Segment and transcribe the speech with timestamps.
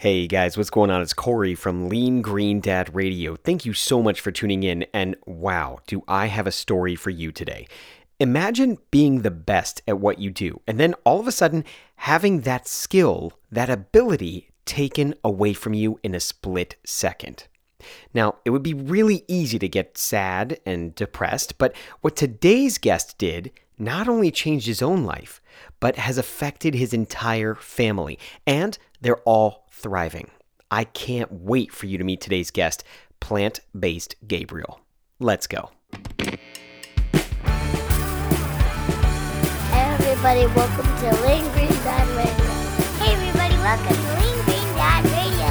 [0.00, 1.02] Hey guys, what's going on?
[1.02, 3.34] It's Corey from Lean Green Dad Radio.
[3.34, 4.86] Thank you so much for tuning in.
[4.94, 7.66] And wow, do I have a story for you today.
[8.20, 11.64] Imagine being the best at what you do, and then all of a sudden
[11.96, 17.48] having that skill, that ability taken away from you in a split second.
[18.14, 23.18] Now, it would be really easy to get sad and depressed, but what today's guest
[23.18, 25.40] did not only changed his own life,
[25.80, 30.30] but has affected his entire family, and they're all thriving.
[30.70, 32.84] I can't wait for you to meet today's guest,
[33.20, 34.80] plant based Gabriel.
[35.20, 35.70] Let's go.
[39.72, 42.50] Everybody, welcome to Lean Green Dad Radio.
[42.98, 45.50] Hey, everybody, welcome to Lean Green Dad Radio.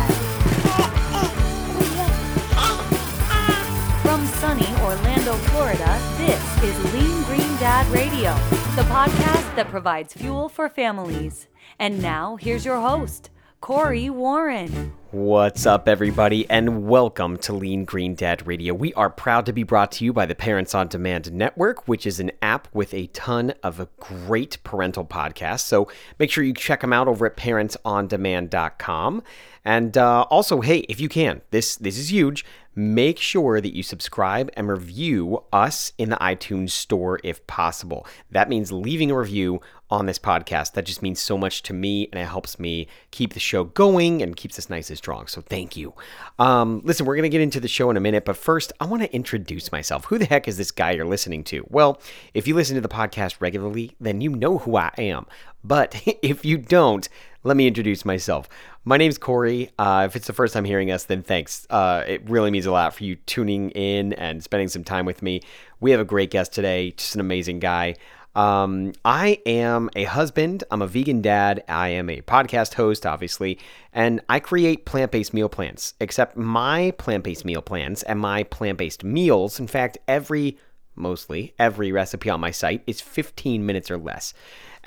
[4.01, 8.33] From sunny Orlando, Florida, this is Lean Green Dad Radio,
[8.75, 11.47] the podcast that provides fuel for families.
[11.79, 13.29] And now, here's your host,
[13.59, 14.93] Corey Warren.
[15.11, 18.73] What's up, everybody, and welcome to Lean Green Dad Radio.
[18.73, 22.05] We are proud to be brought to you by the Parents on Demand Network, which
[22.05, 25.61] is an app with a ton of great parental podcasts.
[25.61, 29.23] So make sure you check them out over at parentsondemand.com.
[29.67, 32.45] And uh, also, hey, if you can, this this is huge.
[32.73, 38.07] Make sure that you subscribe and review us in the iTunes store if possible.
[38.31, 39.59] That means leaving a review
[39.89, 40.73] on this podcast.
[40.73, 44.21] That just means so much to me, and it helps me keep the show going
[44.21, 45.27] and keeps us nice and strong.
[45.27, 45.93] So thank you.
[46.39, 49.01] Um, listen, we're gonna get into the show in a minute, but first, I want
[49.01, 50.05] to introduce myself.
[50.05, 51.65] Who the heck is this guy you're listening to?
[51.67, 51.99] Well,
[52.33, 55.25] if you listen to the podcast regularly, then you know who I am.
[55.61, 57.09] But if you don't,
[57.43, 58.49] let me introduce myself.
[58.83, 59.69] My name's Corey.
[59.77, 61.67] Uh, if it's the first time hearing us, then thanks.
[61.69, 65.21] Uh, it really means a lot for you tuning in and spending some time with
[65.21, 65.41] me.
[65.79, 67.95] We have a great guest today, just an amazing guy.
[68.35, 70.63] Um, I am a husband.
[70.69, 71.63] I'm a vegan dad.
[71.67, 73.57] I am a podcast host, obviously,
[73.93, 75.95] and I create plant based meal plans.
[75.99, 80.57] Except my plant based meal plans and my plant based meals, in fact, every
[80.97, 84.33] mostly every recipe on my site is 15 minutes or less.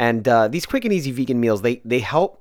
[0.01, 2.41] And uh, these quick and easy vegan meals, they they help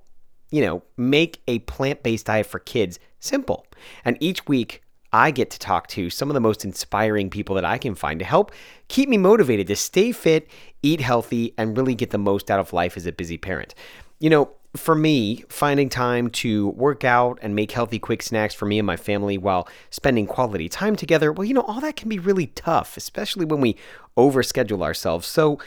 [0.52, 3.66] you know, make a plant based diet for kids simple.
[4.04, 7.66] And each week, I get to talk to some of the most inspiring people that
[7.66, 8.52] I can find to help
[8.90, 10.48] keep me motivated to stay fit,
[10.84, 13.74] eat healthy, and really get the most out of life as a busy parent.
[14.20, 18.68] You know, for me, finding time to work out and make healthy, quick snacks for
[18.68, 22.08] me and my family while spending quality time together, well, you know, all that can
[22.08, 23.76] be really tough, especially when we
[24.16, 25.28] overschedule ourselves.
[25.28, 25.58] So,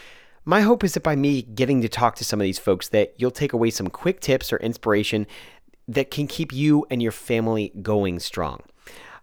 [0.44, 3.14] my hope is that by me getting to talk to some of these folks that
[3.16, 5.26] you'll take away some quick tips or inspiration
[5.88, 8.60] that can keep you and your family going strong.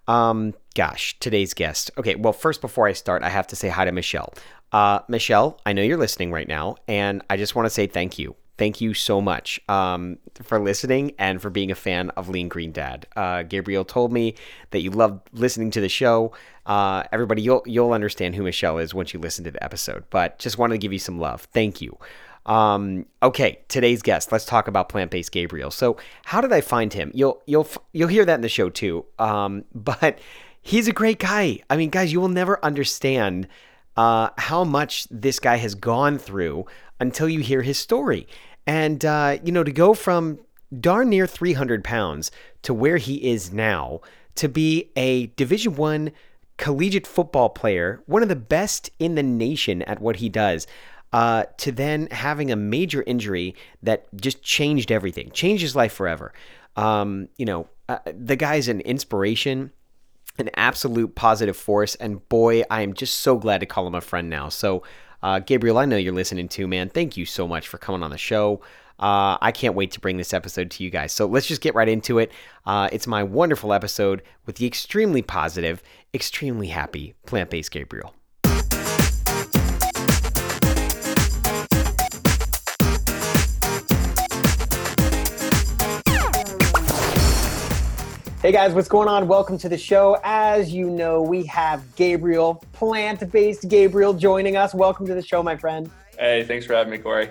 [0.07, 1.91] Um, gosh, today's guest.
[1.97, 4.33] Okay, well, first before I start, I have to say hi to Michelle.
[4.71, 8.17] Uh, Michelle, I know you're listening right now, and I just want to say thank
[8.17, 12.49] you thank you so much um, for listening and for being a fan of Lean
[12.49, 13.07] Green Dad.
[13.15, 14.35] Uh, Gabriel told me
[14.71, 16.33] that you loved listening to the show.
[16.65, 20.03] Uh, everybody, you'll you'll understand who Michelle is once you listen to the episode.
[20.09, 21.47] But just wanted to give you some love.
[21.53, 21.97] Thank you.
[22.45, 24.31] Um, okay, today's guest.
[24.31, 25.71] Let's talk about plant-based Gabriel.
[25.71, 27.11] So, how did I find him?
[27.15, 29.05] You'll you'll you'll hear that in the show too.
[29.17, 30.19] Um, but
[30.61, 31.61] he's a great guy.
[31.69, 33.47] I mean, guys, you will never understand
[33.95, 36.65] uh, how much this guy has gone through
[36.99, 38.27] until you hear his story.
[38.69, 40.37] And, uh, you know, to go from
[40.79, 42.29] darn near 300 pounds
[42.61, 44.01] to where he is now,
[44.35, 46.11] to be a Division One
[46.57, 50.67] collegiate football player, one of the best in the nation at what he does,
[51.13, 56.31] uh, to then having a major injury that just changed everything, changed his life forever.
[56.75, 59.71] Um, you know, uh, the guy's an inspiration,
[60.39, 64.01] an absolute positive force, and boy, I am just so glad to call him a
[64.01, 64.49] friend now.
[64.49, 64.83] So,
[65.21, 66.89] uh, Gabriel, I know you're listening too, man.
[66.89, 68.61] Thank you so much for coming on the show.
[68.99, 71.13] Uh, I can't wait to bring this episode to you guys.
[71.13, 72.31] So let's just get right into it.
[72.65, 75.81] Uh, it's my wonderful episode with the extremely positive,
[76.13, 78.13] extremely happy plant based Gabriel.
[88.49, 89.27] Hey guys, what's going on?
[89.27, 90.17] Welcome to the show.
[90.23, 94.73] As you know, we have Gabriel, plant based Gabriel, joining us.
[94.73, 95.87] Welcome to the show, my friend.
[96.17, 97.29] Hey, thanks for having me, Corey.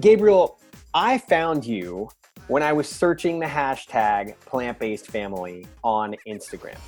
[0.00, 0.58] Gabriel,
[0.94, 2.08] I found you
[2.48, 6.78] when I was searching the hashtag plant based family on Instagram.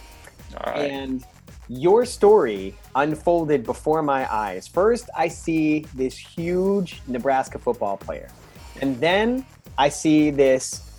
[0.56, 0.90] All right.
[0.90, 1.26] And
[1.68, 4.66] your story unfolded before my eyes.
[4.66, 8.30] First, I see this huge Nebraska football player.
[8.80, 9.44] And then
[9.76, 10.90] I see this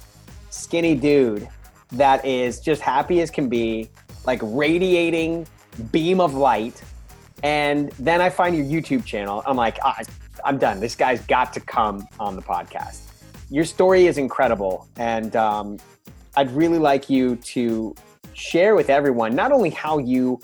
[0.52, 1.50] skinny dude
[1.92, 3.90] that is just happy as can be,
[4.26, 5.48] like radiating
[5.92, 6.82] beam of light.
[7.44, 9.44] And then I find your YouTube channel.
[9.46, 10.00] I'm like, ah,
[10.44, 10.80] I'm done.
[10.80, 13.02] This guy's got to come on the podcast.
[13.50, 15.78] Your story is incredible, and um,
[16.36, 17.96] I'd really like you to
[18.34, 20.40] share with everyone not only how you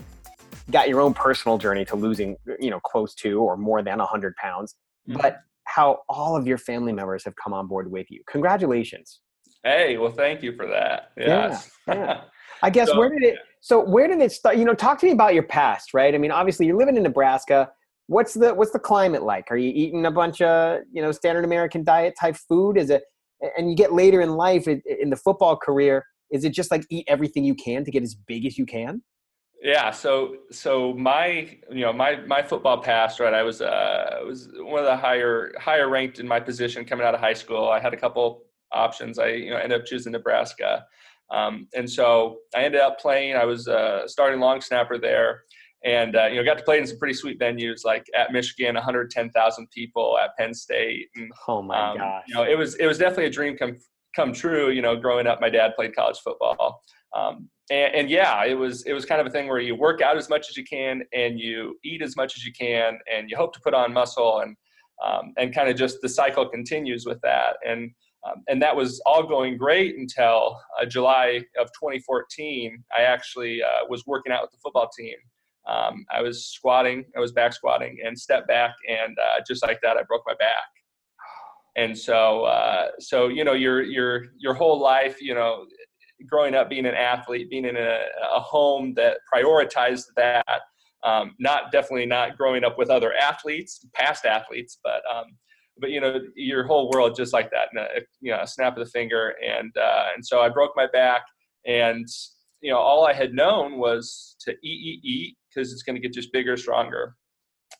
[0.71, 4.35] got your own personal journey to losing, you know, close to or more than 100
[4.37, 4.75] pounds,
[5.09, 5.21] Mhm.
[5.21, 8.21] but how all of your family members have come on board with you.
[8.27, 9.19] Congratulations.
[9.63, 11.11] Hey, well, thank you for that.
[11.17, 11.93] Yeah, Yeah.
[11.95, 12.21] yeah.
[12.63, 13.39] I guess So- where did it?
[13.61, 14.57] So where did it start?
[14.57, 16.13] You know, talk to me about your past, right?
[16.13, 17.71] I mean, obviously you're living in Nebraska.
[18.07, 19.45] What's the what's the climate like?
[19.51, 22.77] Are you eating a bunch of you know standard American diet type food?
[22.77, 23.03] Is it?
[23.57, 26.05] And you get later in life in, in the football career.
[26.29, 29.01] Is it just like eat everything you can to get as big as you can?
[29.61, 34.23] Yeah, so so my you know my my football past right I was uh I
[34.23, 37.69] was one of the higher higher ranked in my position coming out of high school.
[37.69, 39.19] I had a couple options.
[39.19, 40.85] I you know ended up choosing Nebraska,
[41.31, 43.35] um, and so I ended up playing.
[43.35, 45.43] I was uh, starting long snapper there,
[45.83, 48.75] and uh, you know got to play in some pretty sweet venues like at Michigan,
[48.75, 52.23] 110,000 people at Penn State, and Oh my um, gosh!
[52.27, 53.77] You know, it was it was definitely a dream come
[54.15, 54.69] come true.
[54.69, 56.81] You know, growing up, my dad played college football,
[57.15, 60.01] um, and, and yeah, it was it was kind of a thing where you work
[60.01, 63.29] out as much as you can and you eat as much as you can, and
[63.29, 64.55] you hope to put on muscle, and
[65.03, 67.91] um, and kind of just the cycle continues with that, and
[68.25, 72.83] um, and that was all going great until uh, July of 2014.
[72.97, 75.15] I actually uh, was working out with the football team.
[75.67, 79.79] Um, I was squatting, I was back squatting, and stepped back, and uh, just like
[79.81, 80.65] that, I broke my back
[81.75, 85.65] and so uh, so you know your your your whole life you know
[86.29, 87.99] growing up being an athlete being in a,
[88.33, 90.45] a home that prioritized that
[91.03, 95.25] um, not definitely not growing up with other athletes past athletes but um,
[95.77, 97.87] but you know your whole world just like that in a,
[98.21, 101.21] you know a snap of the finger and uh, and so I broke my back
[101.65, 102.07] and
[102.61, 106.01] you know all I had known was to eat eat eat because it's going to
[106.01, 107.15] get just bigger stronger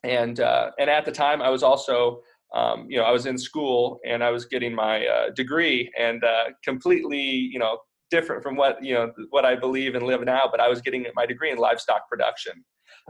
[0.04, 2.22] and uh, and at the time I was also
[2.54, 6.24] um, you know, I was in school and I was getting my uh, degree and
[6.24, 7.80] uh, completely, you know,
[8.12, 11.06] different from what, you know, what I believe and live now, but I was getting
[11.16, 12.64] my degree in livestock production.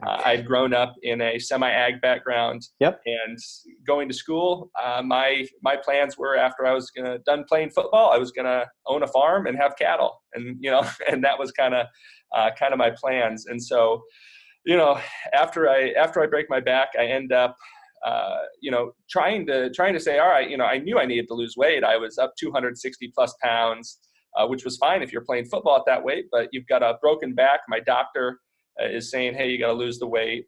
[0.05, 2.63] Uh, I'd grown up in a semi-ag background.
[2.79, 3.01] Yep.
[3.05, 3.37] And
[3.85, 8.11] going to school, uh, my my plans were after I was gonna done playing football,
[8.11, 11.51] I was gonna own a farm and have cattle, and you know, and that was
[11.51, 11.87] kind of
[12.35, 13.45] uh, kind of my plans.
[13.45, 14.01] And so,
[14.65, 14.99] you know,
[15.33, 17.55] after I after I break my back, I end up
[18.03, 21.05] uh, you know, trying to trying to say, all right, you know, I knew I
[21.05, 21.83] needed to lose weight.
[21.83, 23.99] I was up 260 plus pounds,
[24.37, 26.25] uh, which was fine if you're playing football at that weight.
[26.31, 27.61] But you've got a broken back.
[27.69, 28.39] My doctor
[28.81, 30.45] uh, is saying, hey, you got to lose the weight,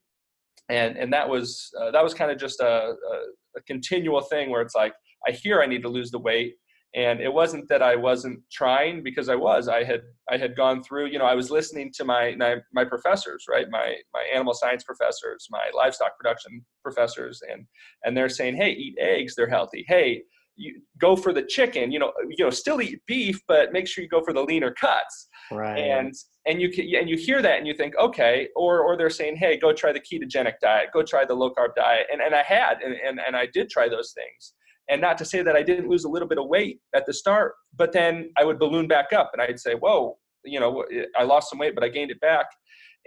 [0.70, 3.16] and and that was uh, that was kind of just a, a,
[3.58, 4.94] a continual thing where it's like
[5.28, 6.56] I hear I need to lose the weight,
[6.96, 9.68] and it wasn't that I wasn't trying because I was.
[9.68, 10.02] I had
[10.32, 11.08] I had gone through.
[11.08, 13.68] You know, I was listening to my my, my professors, right?
[13.70, 17.66] My my animal science professors, my livestock production professors, and
[18.04, 19.86] and they're saying, hey, eat eggs, they're healthy.
[19.88, 20.24] Hey,
[20.56, 21.92] you go for the chicken.
[21.92, 24.72] You know, you know, still eat beef, but make sure you go for the leaner
[24.72, 25.28] cuts.
[25.52, 25.78] right.
[25.78, 26.14] And
[26.48, 29.38] and you can, and you hear that and you think, okay, or or they're saying,
[29.38, 32.44] hey, go try the ketogenic diet, go try the low carb diet, and and I
[32.44, 34.54] had, and and, and I did try those things
[34.90, 37.14] and not to say that I didn't lose a little bit of weight at the
[37.14, 40.86] start, but then I would balloon back up and I'd say, whoa, you know,
[41.18, 42.46] I lost some weight, but I gained it back.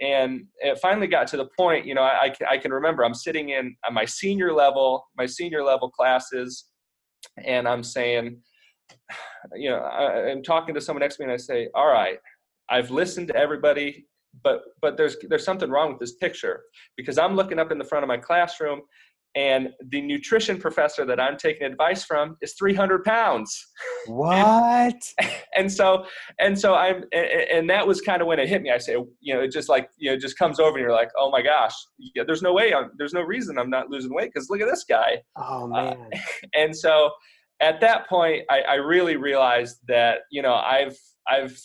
[0.01, 3.49] And it finally got to the point, you know, I, I can remember I'm sitting
[3.49, 6.65] in my senior level, my senior level classes,
[7.43, 8.37] and I'm saying,
[9.55, 12.17] you know, I, I'm talking to someone next to me and I say, all right,
[12.69, 14.05] I've listened to everybody,
[14.43, 16.61] but but there's there's something wrong with this picture
[16.97, 18.81] because I'm looking up in the front of my classroom
[19.35, 23.55] and the nutrition professor that I'm taking advice from is 300 pounds.
[24.07, 24.95] what?
[25.55, 26.05] And so,
[26.39, 28.71] and so I'm, and, and that was kind of when it hit me.
[28.71, 30.93] I say, you know, it just like, you know, it just comes over and you're
[30.93, 31.73] like, oh my gosh,
[32.15, 34.69] yeah, there's no way, I'm, there's no reason I'm not losing weight because look at
[34.69, 35.17] this guy.
[35.35, 36.09] Oh Uh, man.
[36.55, 37.11] And so
[37.59, 40.97] at that point, I, I really realized that, you know, I've,
[41.27, 41.59] I've,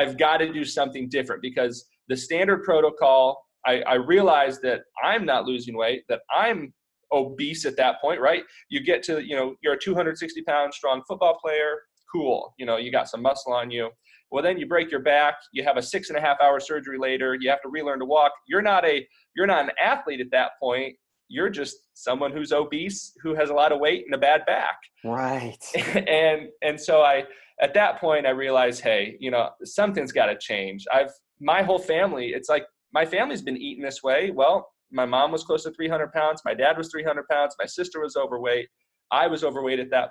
[0.00, 5.26] I've got to do something different because the standard protocol, I, I realized that I'm
[5.26, 6.72] not losing weight, that I'm
[7.12, 8.44] obese at that point, right?
[8.70, 11.82] You get to, you know, you're a 260 pound strong football player.
[12.10, 12.54] Cool.
[12.58, 13.90] You know, you got some muscle on you.
[14.30, 15.34] Well, then you break your back.
[15.52, 17.36] You have a six and a half hour surgery later.
[17.38, 18.32] You have to relearn to walk.
[18.48, 20.96] You're not a, you're not an athlete at that point.
[21.28, 24.78] You're just someone who's obese, who has a lot of weight and a bad back.
[25.04, 25.62] Right.
[25.94, 27.24] and, and so I,
[27.60, 30.86] at that point, I realized, hey, you know, something's got to change.
[30.92, 34.30] I've, my whole family, it's like my family's been eating this way.
[34.30, 36.42] Well, my mom was close to 300 pounds.
[36.44, 37.54] My dad was 300 pounds.
[37.58, 38.68] My sister was overweight.
[39.12, 40.10] I was overweight at that.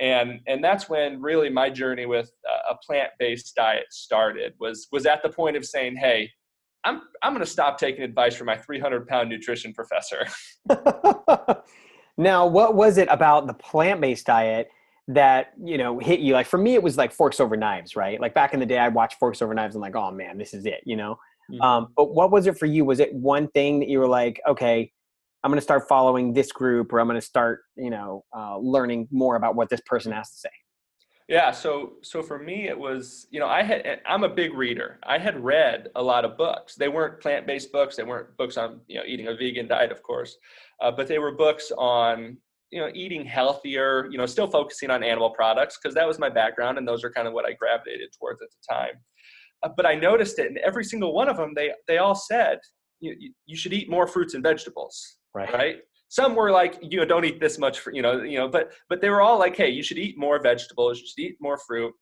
[0.00, 2.30] And, and that's when really my journey with
[2.70, 6.30] a plant-based diet started was, was at the point of saying, Hey,
[6.84, 10.26] I'm, I'm going to stop taking advice from my 300 pound nutrition professor.
[12.16, 14.68] now, what was it about the plant based diet
[15.08, 18.20] that you know hit you like for me it was like forks over knives right
[18.20, 20.52] like back in the day i watched forks over knives and like oh man this
[20.54, 21.18] is it you know
[21.50, 21.62] Mhm.
[21.62, 24.38] um, but what was it for you was it one thing that you were like
[24.46, 24.92] okay
[25.42, 28.58] i'm going to start following this group or i'm going to start you know uh,
[28.58, 30.50] learning more about what this person has to say
[31.28, 34.98] Yeah, so so for me it was, you know, I had I'm a big reader.
[35.14, 36.74] I had read a lot of books.
[36.74, 37.96] They weren't plant-based books.
[37.96, 40.32] They weren't books on, you know, eating a vegan diet, of course,
[40.82, 42.38] uh, but they were books on,
[42.70, 44.08] you know, eating healthier.
[44.10, 47.10] You know, still focusing on animal products because that was my background, and those are
[47.10, 48.94] kind of what I gravitated towards at the time.
[49.62, 52.58] Uh, but I noticed it, and every single one of them, they they all said
[53.00, 55.76] you you, you should eat more fruits and vegetables right right
[56.08, 58.72] some were like you know don't eat this much for you know you know but
[58.88, 61.58] but they were all like hey you should eat more vegetables you should eat more
[61.66, 61.92] fruit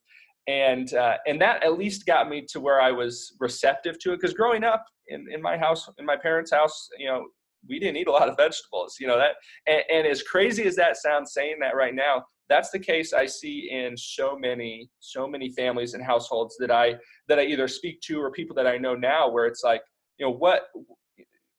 [0.48, 4.16] and uh, and that at least got me to where i was receptive to it
[4.16, 7.26] because growing up in, in my house in my parents house you know
[7.68, 9.32] we didn't eat a lot of vegetables you know that
[9.66, 13.26] and, and as crazy as that sounds saying that right now that's the case i
[13.26, 16.94] see in so many so many families and households that i
[17.28, 19.82] that i either speak to or people that i know now where it's like
[20.18, 20.68] you know what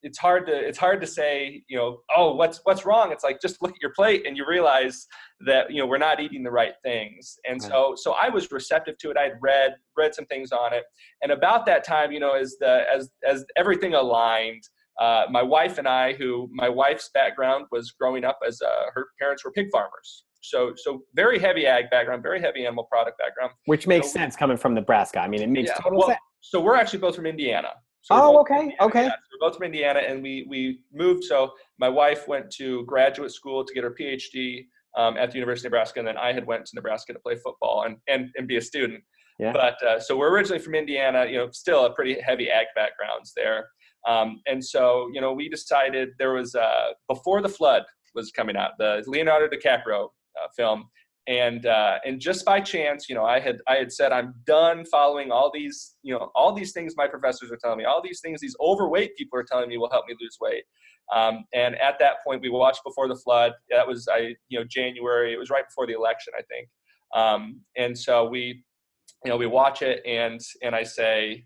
[0.04, 3.12] it's hard to it's hard to say you know oh what's what's wrong?
[3.12, 5.08] It's like just look at your plate and you realize
[5.42, 7.38] that you know we're not eating the right things.
[7.48, 7.72] And Right.
[7.72, 9.18] so so i was receptive to it.
[9.18, 10.84] I had read read some things on it.
[11.22, 14.64] And about that time you know as the as as everything aligned
[15.00, 19.08] uh, my wife and i who my wife's background was growing up as uh, her
[19.20, 23.52] parents were pig farmers so so very heavy ag background very heavy animal product background
[23.66, 26.20] which makes So- sense coming from nebraska i mean it makes Yeah, total well, sense
[26.42, 27.70] so we're actually both from Indiana.
[28.02, 31.24] So oh okay Indiana, okay yeah, so we're both from Indiana, and we we moved.
[31.26, 34.66] So my wife went to graduate school to get her PhD
[34.98, 37.36] um, at the University of Nebraska, and then I had went to Nebraska to play
[37.36, 39.04] football and and, and be a student.
[39.40, 39.52] Yeah.
[39.52, 41.26] But uh, so we're originally from Indiana.
[41.26, 43.68] You know, still a pretty heavy ag backgrounds there.
[44.08, 47.84] Um, and so you know, we decided there was uh, before the flood
[48.16, 50.86] was coming out, the Leonardo DiCaprio uh, film,
[51.28, 54.86] and uh, and just by chance, you know, I had I had said I'm done
[54.86, 58.22] following all these, you know, all these things my professors are telling me, all these
[58.22, 60.64] things these overweight people are telling me will help me lose weight.
[61.14, 63.54] Um, and at that point, we watched Before the Flood.
[63.70, 65.34] That was I, you know, January.
[65.34, 66.70] It was right before the election, I think.
[67.14, 68.64] Um, and so we,
[69.26, 71.46] you know, we watch it, and and I say,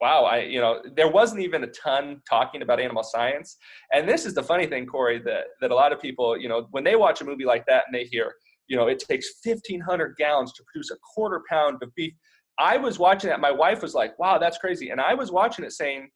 [0.00, 3.56] wow, I, you know, there wasn't even a ton talking about animal science.
[3.92, 6.68] And this is the funny thing, Corey, that that a lot of people, you know,
[6.70, 8.32] when they watch a movie like that and they hear,
[8.68, 12.12] you know, it takes 1,500 gallons to produce a quarter pound of beef.
[12.58, 13.40] I was watching that.
[13.40, 14.90] My wife was like, wow, that's crazy.
[14.90, 16.10] And I was watching it saying,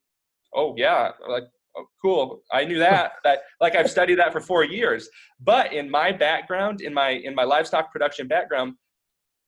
[0.55, 1.45] oh, yeah, like,
[1.77, 2.43] oh, cool.
[2.53, 3.13] I knew that.
[3.25, 5.09] that like I've studied that for four years.
[5.41, 8.75] But in my background, in my in my livestock production background,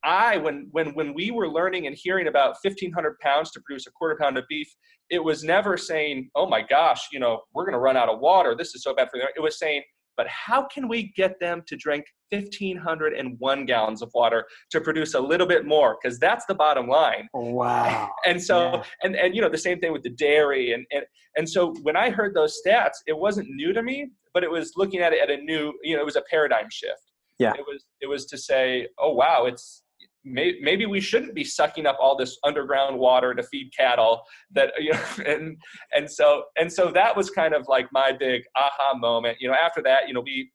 [0.05, 3.91] I when when when we were learning and hearing about 1,500 pounds to produce a
[3.91, 4.69] quarter pound of beef,
[5.11, 8.21] it was never saying, "Oh my gosh, you know, we're going to run out of
[8.21, 8.55] water.
[8.55, 9.83] This is so bad for them." It was saying,
[10.17, 15.21] "But how can we get them to drink 1,501 gallons of water to produce a
[15.21, 15.97] little bit more?
[16.03, 18.83] Because that's the bottom line." wow And so, Yeah.
[19.05, 21.05] and and you know, the same thing with the dairy, and and
[21.37, 24.73] and so when I heard those stats, it wasn't new to me, but it was
[24.77, 27.13] looking at it at a new, you know, it was a paradigm shift.
[27.39, 27.53] Yeah.
[27.55, 29.83] It was it was to say, oh wow, it's
[30.25, 34.73] may, maybe we shouldn't be sucking up all this underground water to feed cattle that
[34.79, 35.57] you know and
[35.93, 39.37] and so and so that was kind of like my big aha moment.
[39.41, 40.51] You know after that you know we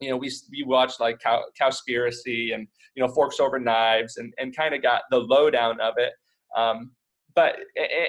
[0.00, 4.32] you know we we watched like cow cowspiracy and you know forks over knives and
[4.38, 6.12] and kind of got the lowdown of it.
[6.56, 6.92] Um
[7.34, 7.56] but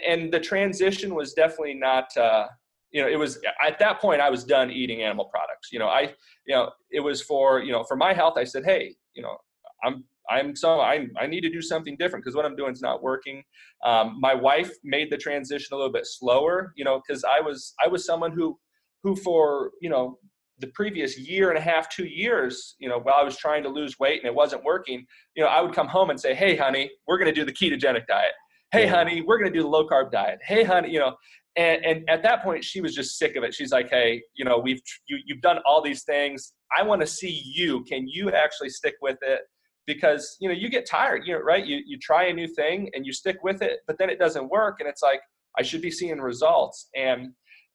[0.07, 2.47] and the transition was definitely not uh
[2.91, 5.69] you know it was at that point i was done eating animal products.
[5.71, 6.13] You know i
[6.45, 9.37] you know it was for you know for my health i said hey you know
[9.83, 12.81] i'm i'm so i, I need to do something different because what i'm doing is
[12.81, 13.43] not working.
[13.85, 17.73] Um, my wife made the transition a little bit slower you know because i was
[17.83, 18.57] i was someone who
[19.03, 20.17] who for you know
[20.59, 23.69] the previous year and a half two years you know while i was trying to
[23.69, 25.05] lose weight and it wasn't working
[25.35, 27.51] you know i would come home and say hey honey we're going to do the
[27.51, 28.31] ketogenic diet.
[28.71, 28.95] Hey Yeah.
[28.95, 30.39] honey we're going to do the low carb diet.
[30.43, 31.15] Hey honey you know
[31.55, 33.53] and, and at that point she was just sick of it.
[33.53, 36.53] She's like hey you know we've you, you've done all these things.
[36.77, 37.83] I want to see you.
[37.85, 39.41] Can you actually stick with it
[39.87, 41.65] because you know you get tired you know right?
[41.65, 44.47] You, you try a new thing and you stick with it but then it doesn't
[44.49, 45.21] work and it's like
[45.57, 46.89] i should be seeing results.
[46.95, 47.29] And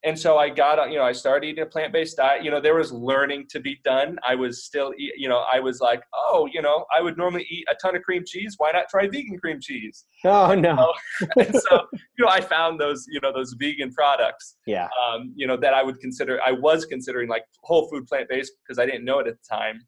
[0.04, 2.45] and so i got on you know i started eating a plant-based diet.
[2.45, 4.19] You know there was learning to be done.
[4.28, 7.64] I was still you know i was like oh you know i would normally eat
[7.71, 8.54] a ton of cream cheese.
[8.59, 10.04] Why not try vegan cream cheese?
[10.25, 10.92] Oh no.
[11.37, 14.88] and so you know i found those you know those vegan products yeah.
[15.02, 18.78] um, you know that i would consider i was considering like whole food plant-based because
[18.78, 19.81] i didn't know it at the time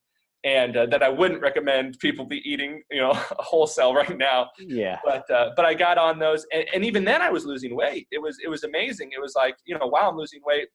[0.44, 4.98] and uh, that i wouldn't recommend people be eating you know wholesale right now yeah
[5.04, 8.06] but uh, but i got on those and, and even then i was losing weight
[8.10, 10.68] it was it was amazing it was like you know wow i'm losing weight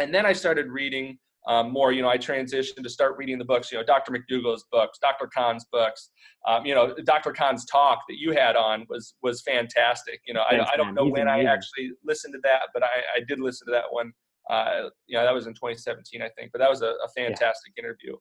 [0.00, 3.44] and then i started reading um, more, you know, I transitioned to start reading the
[3.44, 4.12] books, you know, Dr.
[4.12, 5.28] McDougall's books, Dr.
[5.34, 6.10] Kahn's books,
[6.46, 7.32] um, you know, Dr.
[7.32, 10.20] Kahn's talk that you had on was was fantastic.
[10.26, 12.88] You know, Thanks, I, I, don't know when I actually listened to that, but I,
[13.16, 14.12] I did listen to that one.
[14.50, 17.72] Uh, you know, that was in 2017, I think, but that was a, a fantastic
[17.76, 17.84] yeah.
[17.84, 18.16] interview.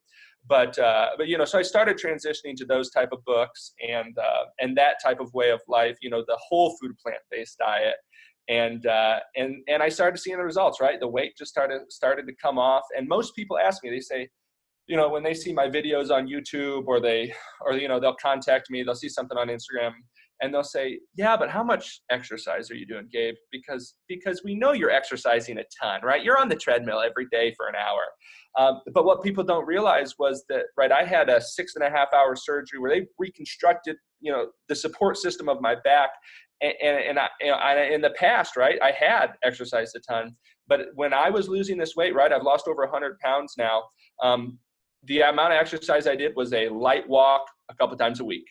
[0.48, 4.18] But uh, but you know, so I started transitioning to those type of books and
[4.18, 5.98] uh, and that type of way of life.
[6.02, 7.96] You know, the whole food plant based diet
[8.50, 10.80] and uh, and and I started seeing the results.
[10.80, 12.84] Right, the weight just started started to come off.
[12.96, 14.30] And most people ask me, they say,
[14.88, 18.16] you know, when they see my videos on YouTube or they or you know they'll
[18.22, 19.92] contact me, they'll see something on Instagram,
[20.42, 23.36] and they'll say, yeah, but how much exercise are you doing, Gabe?
[23.52, 26.24] Because because we know you're exercising a ton, right?
[26.24, 28.04] You're on the treadmill every day for an hour.
[28.58, 30.92] Um, but what people don't realize was that, right?
[30.92, 34.76] I had a six and a half hour surgery where they reconstructed, you know, the
[34.76, 36.10] support system of my back
[36.62, 40.36] and, and, I, you know, I, in the past, right, I had exercised a ton,
[40.68, 43.84] but when I was losing this weight, right, I've lost over 100 pounds now.
[44.24, 44.58] Um,
[45.04, 48.46] the amount of exercise I did was a light walk a couple times a week,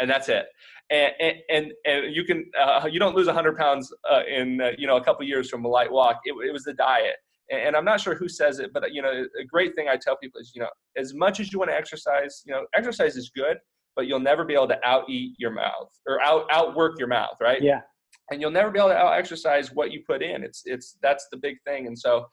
[0.00, 0.46] and that's it.
[0.90, 1.12] And
[1.50, 4.96] and and, you can uh, you don't lose 100 pounds uh, in uh, you know
[4.96, 6.20] a couple years from a light walk.
[6.24, 7.16] It, it was the diet,
[7.50, 10.16] and I'm not sure who says it, but you know a great thing I tell
[10.16, 13.30] people is you know as much as you want to exercise, you know exercise is
[13.34, 13.56] good,
[13.96, 17.36] but you'll never be able to out eat your mouth or out outwork your mouth,
[17.40, 17.62] right?
[17.62, 17.80] Yeah.
[18.30, 20.42] And you'll never be able to out exercise what you put in.
[20.42, 21.86] It's it's that's the big thing.
[21.86, 22.26] And so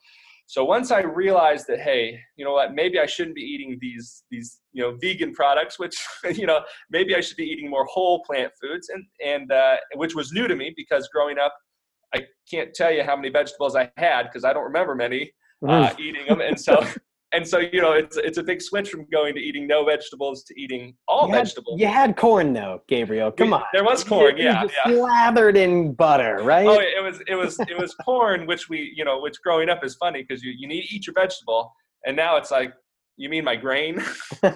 [0.52, 4.24] so once I realized that, hey, you know what, maybe I shouldn't be eating these
[4.30, 5.96] these you know vegan products, which
[6.34, 10.14] you know maybe I should be eating more whole plant foods, and and uh, which
[10.14, 11.54] was new to me because growing up,
[12.14, 15.32] I can't tell you how many vegetables I had because I don't remember many
[15.66, 16.86] uh, eating them, and so
[17.32, 20.44] and so you know it's it's a big switch from going to eating no vegetables
[20.44, 21.80] to eating all you had, vegetables.
[21.80, 23.32] You had corn though, Gabriel.
[23.32, 23.62] Come we, on.
[23.72, 24.92] There was corn, you, yeah, yeah.
[24.92, 26.66] Slathered in butter, right?
[26.66, 29.84] Oh, it was it was it was corn, which we you know, which growing up
[29.84, 31.72] is funny because you you need to eat your vegetable,
[32.06, 32.74] and now it's like,
[33.16, 34.02] you mean my grain?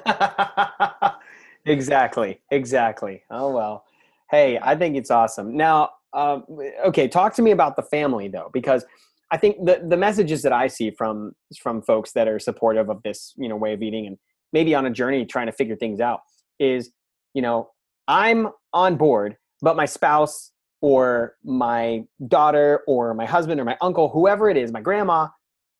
[1.66, 3.22] exactly, exactly.
[3.30, 3.84] Oh well.
[4.30, 5.56] Hey, I think it's awesome.
[5.56, 6.44] Now, um,
[6.86, 8.84] okay, talk to me about the family though, because
[9.32, 13.02] I think the the messages that I see from from folks that are supportive of
[13.02, 14.16] this you know way of eating and
[14.52, 16.20] maybe on a journey trying to figure things out
[16.58, 16.90] is
[17.34, 17.70] you know
[18.08, 24.08] I'm on board, but my spouse or my daughter or my husband or my uncle,
[24.10, 25.28] whoever it is, my grandma,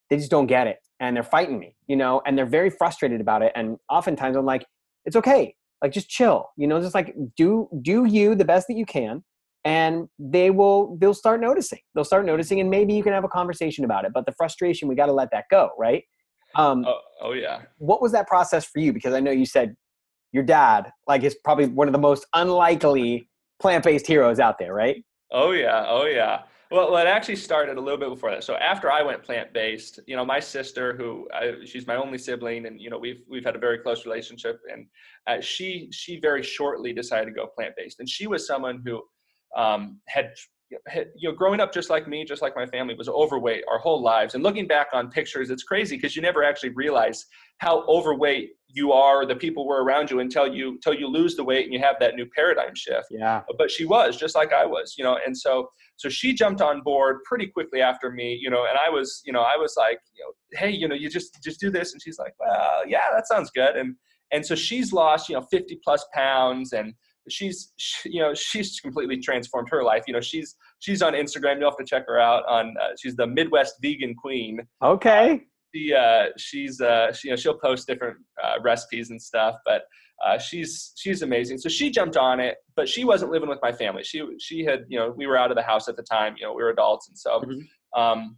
[0.09, 3.21] they just don't get it and they're fighting me, you know, and they're very frustrated
[3.21, 3.51] about it.
[3.55, 4.65] And oftentimes I'm like,
[5.05, 8.75] it's okay, like just chill, you know, just like do do you the best that
[8.75, 9.23] you can
[9.67, 11.79] and they will they'll start noticing.
[11.93, 14.87] They'll start noticing and maybe you can have a conversation about it but the frustration
[14.87, 16.03] we got to let that go right?
[16.55, 17.63] Um, oh, oh yeah.
[17.77, 18.93] what was that process for you?
[18.93, 19.75] Because i know you said
[20.31, 25.03] your dad like is probably one of the most unlikely plant-based heroes out there right?
[25.31, 26.43] Oh yeah oh yeah.
[26.71, 28.45] Well, well it actually started a little bit before that.
[28.45, 32.65] So after I went plant-based, you know, my sister, who I, she's my only sibling,
[32.67, 34.85] and you know, we've we've had a very close relationship, and
[35.27, 39.01] uh, she she very shortly decided to go plant-based, and she was someone who
[39.55, 40.33] um, had,
[40.87, 43.79] had, you know, growing up just like me, just like my family, was overweight our
[43.79, 44.35] whole lives.
[44.35, 47.25] And looking back on pictures, it's crazy because you never actually realize
[47.59, 51.43] how overweight you are, the people were around you until you until you lose the
[51.43, 53.07] weight and you have that new paradigm shift.
[53.09, 53.41] Yeah.
[53.57, 56.81] But she was just like I was, you know, and so so she jumped on
[56.81, 59.99] board pretty quickly after me, you know, and I was, you know, I was like,
[60.13, 63.05] you know, hey, you know, you just just do this, and she's like, well, yeah,
[63.13, 63.95] that sounds good, and
[64.31, 66.93] and so she's lost, you know, 50 plus pounds and
[67.29, 70.03] she's she, you know she's completely transformed her life.
[70.07, 71.59] You know she's she's on instagram.
[71.59, 74.59] You'll have to check her out on uh, she's the midwest vegan queen.
[74.81, 75.33] Okay.
[75.33, 75.37] Uh,
[75.73, 79.83] she, uh, she's uh, she, you know she'll post different uh, recipes and stuff but
[80.25, 81.57] uh, she's she's amazing.
[81.57, 84.03] So she jumped on it but she wasn't living with my family.
[84.03, 86.35] She she had you know we were out of the house at the time.
[86.37, 87.07] You know we were adults.
[87.07, 88.01] And so mm-hmm.
[88.01, 88.37] um,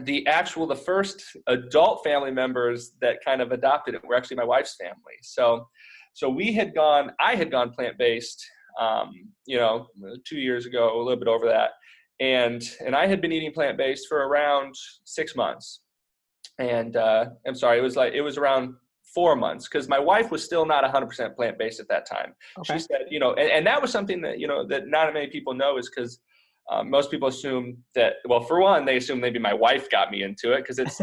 [0.00, 4.44] the actual the first adult family members that kind of adopted it were actually my
[4.44, 5.18] wife's family.
[5.22, 5.68] So
[6.14, 8.44] so we had gone, I had gone plant based,
[8.80, 9.10] um,
[9.46, 9.88] you know,
[10.26, 11.70] two years ago, a little bit over that,
[12.20, 15.80] and and I had been eating plant based for around six months,
[16.58, 18.74] and uh, I'm sorry, it was like it was around
[19.14, 22.34] four months because my wife was still not 100% plant based at that time.
[22.58, 22.74] Okay.
[22.74, 25.28] She said, you know, and, and that was something that you know that not many
[25.28, 26.20] people know is because.
[26.70, 30.22] Um, most people assume that well for one they assume maybe my wife got me
[30.22, 31.00] into it because it's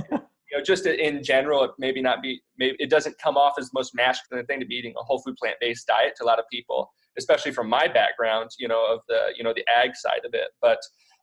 [0.51, 3.65] you know, just in general, it maybe not be, maybe it doesn't come off as
[3.65, 6.27] the most masculine thing to be eating a whole food plant based diet to a
[6.27, 9.95] lot of people, especially from my background, you know, of the, you know, the ag
[9.95, 10.49] side of it.
[10.61, 10.79] But,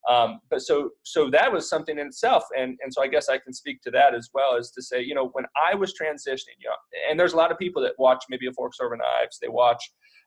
[0.08, 2.44] um, but so, so that was something in itself.
[2.56, 5.02] And, and so I guess I can speak to that as well as to say,
[5.02, 6.76] you know, when I was transitioning, you know,
[7.10, 9.82] and there's a lot of people that watch maybe a forks over knives, they watch,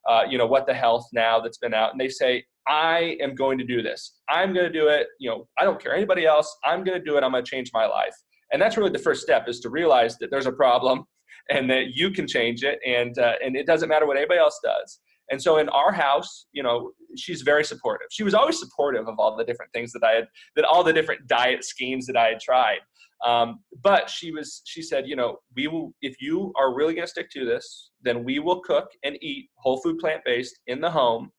[0.09, 3.33] uh, you know, what the health now that's been out and they say, I am
[3.33, 4.15] going to do this.
[4.29, 5.07] I'm going to do it.
[5.19, 6.53] You know, I don't care anybody else.
[6.65, 7.23] I'm going to do it.
[7.23, 8.13] I'm going to change my life
[8.51, 11.05] and that's really the first step is to realize that there's a problem
[11.49, 14.59] and that you can change it and uh, and it doesn't matter what anybody else
[14.63, 14.99] does.
[15.31, 18.07] And so in our house you know she's very supportive.
[18.11, 20.93] She was always supportive of all the different things that i had that all the
[20.93, 22.79] different diet schemes that i had tried.
[23.25, 27.05] Um, but she was she said you know we will if you are really going
[27.05, 30.81] to stick to this then we will cook and eat whole food plant based in
[30.81, 31.31] the home.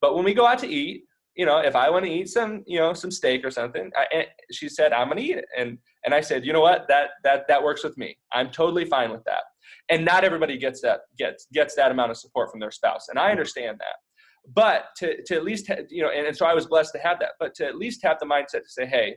[0.00, 1.02] But when we go out to eat
[1.38, 4.26] you know, if I want to eat some, you know, some steak or something, I,
[4.50, 5.44] she said, I'm going to eat it.
[5.56, 8.18] And, and I said, you know what, that, that, that works with me.
[8.32, 9.44] I'm totally fine with that.
[9.88, 13.06] And not everybody gets that, gets, gets that amount of support from their spouse.
[13.08, 14.52] And I understand that.
[14.52, 17.20] But to, to at least, you know, and, and so I was blessed to have
[17.20, 19.16] that, but to at least have the mindset to say, hey,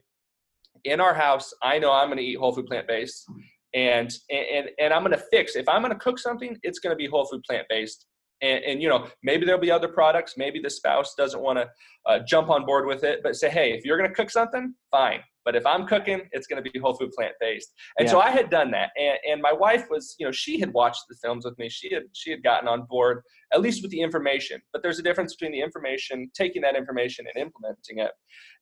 [0.83, 3.25] in our house, I know I'm going to eat whole food plant based
[3.73, 6.91] and, and, and I'm going to fix, if I'm going to cook something, it's going
[6.91, 8.05] to be whole food plant based
[8.41, 10.35] and, and, you know maybe there'll be other products.
[10.37, 11.69] Maybe the spouse doesn't want to
[12.05, 14.73] uh, jump on board with it but say hey if you're going to cook something
[14.89, 15.21] fine.
[15.43, 18.11] But if i'm cooking it's going to be whole food plant based and yeah.
[18.11, 21.03] so i had done that and, and my wife was you know she had watched
[21.09, 21.67] the films with me.
[21.67, 23.23] She had she had gotten on board
[23.53, 24.61] at least with the information.
[24.71, 28.11] But there's a difference between the information taking that information and implementing it.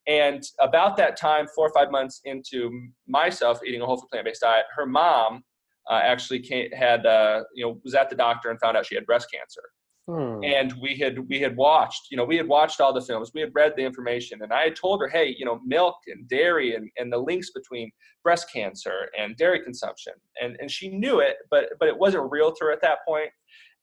[0.08, 2.72] And about that time four or five months into
[3.08, 5.44] myself eating a whole food plant-based diet her mom
[5.90, 8.96] uh, actually came, had uh, you know was at the doctor and found out she
[8.96, 9.62] had breast cancer.
[10.10, 10.44] Hmm.
[10.44, 13.42] And we had we had watched you know we had watched all the films we
[13.42, 16.74] had read the information and I had told her hey you know milk and dairy
[16.74, 17.92] and, and the links between
[18.24, 22.52] breast cancer and dairy consumption and and she knew it but but it wasn't real
[22.52, 23.30] to her at that point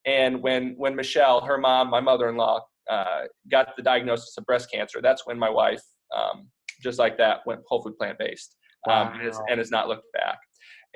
[0.04, 5.00] and when when Michelle her mom my mother-in-law uh, got the diagnosis of breast cancer
[5.00, 5.82] that's when my wife
[6.16, 6.48] um,
[6.82, 8.56] just like that went whole food plant based
[8.90, 9.12] um, wow.
[9.14, 10.38] and, has, and has not looked back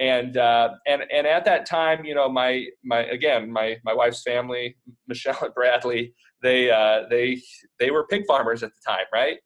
[0.01, 4.23] and uh, and and at that time, you know, my my again, my my wife's
[4.23, 7.41] family, Michelle and Bradley, they uh, they
[7.79, 9.37] they were pig farmers at the time, right?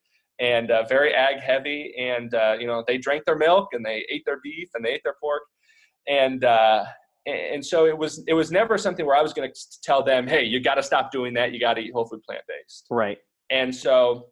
[0.41, 4.07] And uh, very ag heavy, and uh, you know, they drank their milk and they
[4.09, 5.43] ate their beef and they ate their pork,
[6.09, 6.85] and uh,
[7.27, 10.29] and so it was it was never something where I was going to tell them,
[10.29, 11.53] hey, you got to stop doing that.
[11.53, 12.87] You got to eat whole food plant based.
[12.91, 13.19] Right.
[13.51, 14.29] And so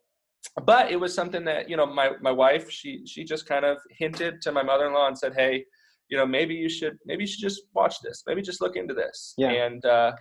[0.65, 3.79] but it was something that you know my my wife she she just kind of
[3.91, 5.65] hinted to my mother-in-law and said hey
[6.09, 8.23] you know maybe you should maybe you should just watch this.
[8.27, 9.35] Maybe just look into this.
[9.37, 9.51] Yeah.
[9.51, 10.13] and uh,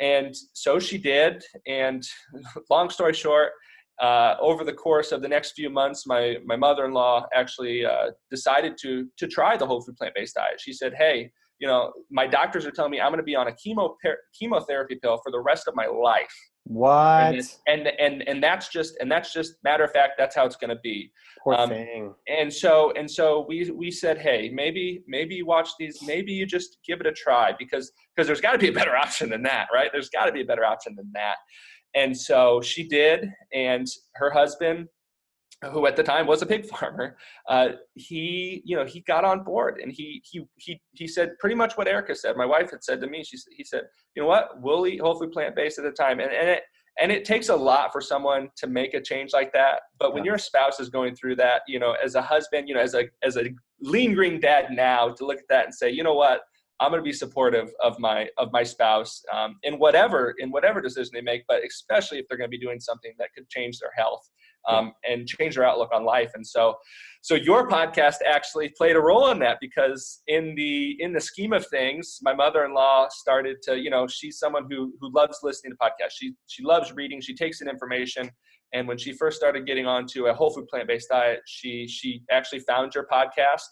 [0.00, 1.42] and so she did.
[1.66, 2.02] And
[2.70, 3.52] long story short
[4.00, 8.76] uh, over the course of the next few months my my mother-in-law actually uh, decided
[8.82, 10.60] to to try the whole food plant-based diet.
[10.60, 13.48] She said hey you know my doctors are telling me i'm going to be on
[13.48, 13.94] a chemo
[14.38, 16.32] chemotherapy pill for the rest of my life
[16.68, 17.34] what?
[17.34, 20.12] And, and and and that's just and that's just matter of fact.
[20.18, 21.10] That's how it's going to be.
[21.42, 22.14] Poor um, thing.
[22.28, 26.02] And so and so we we said, hey, maybe maybe you watch these.
[26.02, 28.94] Maybe you just give it a try because because there's got to be a better
[29.02, 29.88] option than that, right?
[29.90, 31.36] There's got to be a better option than that.
[31.94, 34.88] And so she did, and her husband
[35.72, 37.16] who at the time was a pig farmer,
[37.48, 41.56] uh, he, you know, he got on board and he, he, he, he said pretty
[41.56, 42.36] much what Erica said.
[42.36, 43.82] My wife had said to me, she, he said,
[44.14, 46.20] you know what, we'll eat whole food plant based at the time.
[46.20, 46.62] And, and it,
[47.00, 49.80] and it takes a lot for someone to make a change like that.
[49.98, 50.32] But when yeah.
[50.32, 53.04] your spouse is going through that, you know, as a husband, you know, as a,
[53.22, 53.44] as a
[53.80, 56.40] lean green dad now to look at that and say, you know what,
[56.80, 60.80] I'm going to be supportive of my of my spouse um, in whatever in whatever
[60.80, 63.78] decision they make, but especially if they're going to be doing something that could change
[63.78, 64.28] their health
[64.68, 66.30] um, and change their outlook on life.
[66.34, 66.76] And so,
[67.22, 71.52] so your podcast actually played a role in that because in the in the scheme
[71.52, 75.78] of things, my mother-in-law started to, you know, she's someone who who loves listening to
[75.78, 76.12] podcasts.
[76.12, 77.20] She she loves reading.
[77.20, 78.30] She takes in information.
[78.74, 82.60] And when she first started getting onto a whole food plant-based diet, she she actually
[82.60, 83.62] found your podcast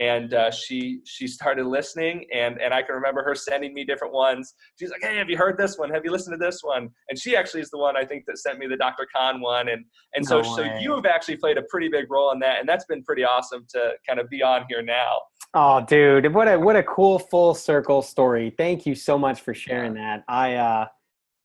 [0.00, 4.14] and uh, she she started listening and and I can remember her sending me different
[4.14, 4.54] ones.
[4.78, 5.90] She's like, "Hey, have you heard this one?
[5.90, 8.38] Have you listened to this one?" And she actually is the one I think that
[8.38, 9.06] sent me the Dr.
[9.14, 9.84] Kahn one and
[10.14, 12.86] and so so you have actually played a pretty big role in that and that's
[12.86, 15.20] been pretty awesome to kind of be on here now.
[15.52, 18.54] Oh, dude, what a what a cool full circle story.
[18.56, 20.16] Thank you so much for sharing yeah.
[20.16, 20.24] that.
[20.28, 20.86] I uh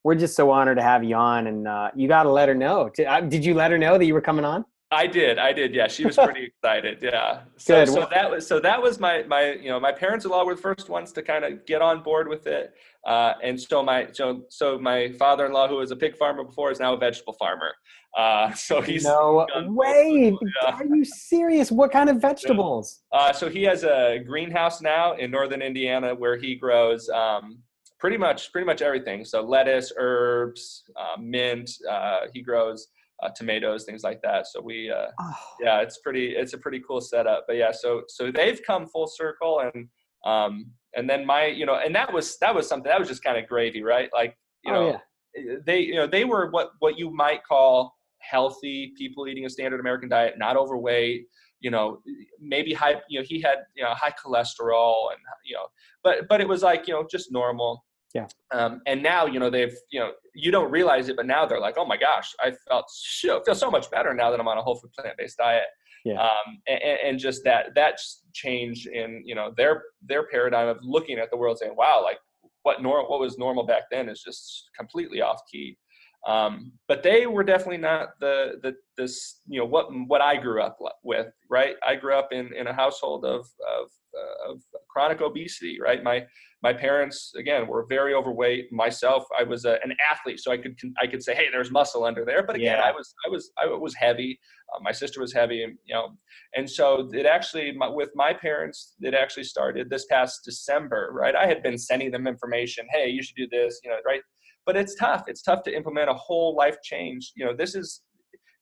[0.06, 2.54] we're just so honored to have you on and uh, you got to let her
[2.54, 2.92] know.
[3.08, 4.64] Uh, did you let her know that you were coming on?
[4.92, 5.74] I did, I did.
[5.74, 7.00] Yeah, she was pretty excited.
[7.02, 7.42] Yeah.
[7.58, 7.94] So, Good.
[7.94, 10.90] so that was so that was my my you know my parents-in-law were the first
[10.90, 12.74] ones to kind of get on board with it,
[13.06, 16.80] uh, and so my so so my father-in-law who was a pig farmer before is
[16.80, 17.74] now a vegetable farmer.
[18.16, 20.38] Uh, so he's no way.
[20.64, 20.72] Yeah.
[20.72, 21.72] Are you serious?
[21.72, 23.02] What kind of vegetables?
[23.12, 27.58] Uh, so he has a greenhouse now in northern Indiana where he grows um,
[28.00, 29.26] pretty much pretty much everything.
[29.26, 31.72] So lettuce, herbs, uh, mint.
[31.90, 32.88] Uh, he grows
[33.24, 34.48] uh, tomatoes, things like that.
[34.48, 35.36] So we, uh, oh.
[35.62, 37.46] yeah, it's pretty, it's a pretty cool setup.
[37.48, 39.88] But yeah, so so they've come full circle, and
[40.26, 43.24] um, and then my, you know, and that was that was something that was just
[43.24, 44.10] kind of gravy, right?
[44.14, 45.02] Like you oh, know,
[45.36, 45.56] yeah.
[45.66, 49.80] they you know they were what what you might call healthy people eating a standard
[49.80, 51.26] American diet, not overweight.
[51.62, 52.00] You know,
[52.40, 53.02] maybe high.
[53.10, 55.68] You know, he had you know high cholesterol and you know,
[56.04, 57.84] but but it was like you know just normal.
[58.16, 58.28] Yeah.
[58.54, 61.60] Um, and now you know they've you know you don't realize it, but now they're
[61.60, 64.58] like, oh my gosh, I felt so, feel so much better now that I'm on
[64.58, 65.66] a whole food plant based diet.
[66.06, 66.22] Yeah.
[66.22, 68.00] Um, and, and just that that
[68.34, 72.18] change in you know their their paradigm of looking at the world, saying, wow, like
[72.64, 75.78] what normal what was normal back then is just completely off key.
[76.26, 80.62] Um, but they were definitely not the the this you know what what I grew
[80.62, 81.76] up with, right?
[81.86, 86.04] I grew up in in a household of of, uh, of chronic obesity, right?
[86.04, 86.26] My
[86.64, 88.74] my parents again were very overweight.
[88.74, 92.04] Myself, I was a, an athlete, so I could I could say, hey, there's muscle
[92.04, 92.42] under there.
[92.42, 92.86] But again, Yeah.
[92.86, 94.40] I was I was I was heavy.
[94.74, 96.18] Uh, my sister was heavy, and you know,
[96.56, 101.36] and so it actually my, with my parents, it actually started this past December, right?
[101.36, 104.22] I had been sending them information, hey, you should do this, you know, right?
[104.66, 105.24] But it's tough.
[105.28, 107.34] It's tough to implement a whole life change.
[107.36, 108.02] You know, this is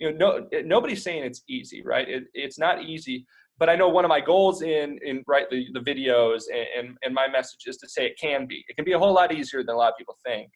[0.04, 3.26] you know no nobody's saying it's easy right it, it's not easy
[3.58, 6.98] but i know one of my goals in in right the, the videos and, and
[7.04, 9.34] and my message is to say it can be it can be a whole lot
[9.34, 10.50] easier than a lot of people think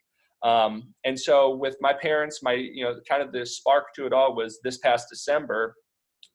[0.43, 4.13] um, and so with my parents my you know kind of the spark to it
[4.13, 5.75] all was this past december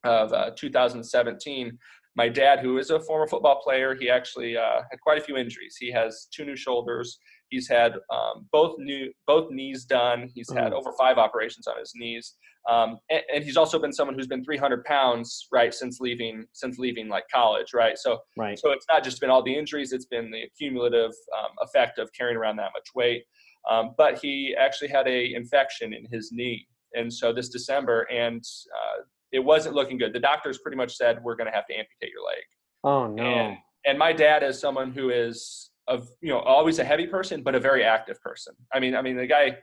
[0.04, 1.78] of uh, 2017
[2.14, 5.36] my dad who is a former football player he actually uh, had quite a few
[5.36, 7.18] injuries he has two new shoulders
[7.52, 10.78] he's had um, both new both knees done he's had Mhm.
[10.78, 12.34] over five operations on his knees
[12.70, 16.78] um, and, and he's also been someone who's been 300 pounds right since leaving since
[16.78, 18.58] leaving like college right so Right.
[18.58, 22.10] so it's not just been all the injuries it's been the cumulative um, effect of
[22.18, 23.22] carrying around that much weight
[23.70, 28.42] um, but he actually had a infection in his knee and so this december and
[28.78, 31.74] uh, it wasn't looking good the doctors pretty much said we're going to have to
[31.74, 32.42] amputate your leg
[32.84, 33.22] Oh no.
[33.22, 37.42] and, and my dad is someone who is of you know always a heavy person
[37.42, 38.54] but a very active person.
[38.72, 39.58] I mean i mean the guy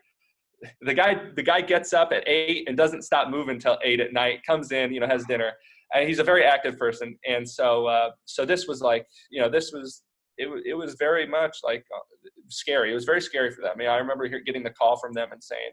[0.82, 4.14] the guy the guy gets up at eight and doesn't stop moving until eight at
[4.14, 5.54] night comes in you know has dinner.
[5.94, 7.18] And he's a very active person.
[7.28, 10.04] And so uh, so this was like you know this was
[10.38, 12.92] it, it was very much like uh, scary.
[12.92, 13.72] It was very scary for them.
[13.76, 15.72] I, mean, I remember getting the call from them and saying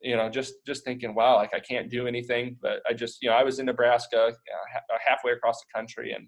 [0.00, 2.56] you know just just thinking wow like i can't do anything.
[2.60, 4.32] But i just you know i was in nebraska uh,
[4.72, 6.26] ha- halfway across the country and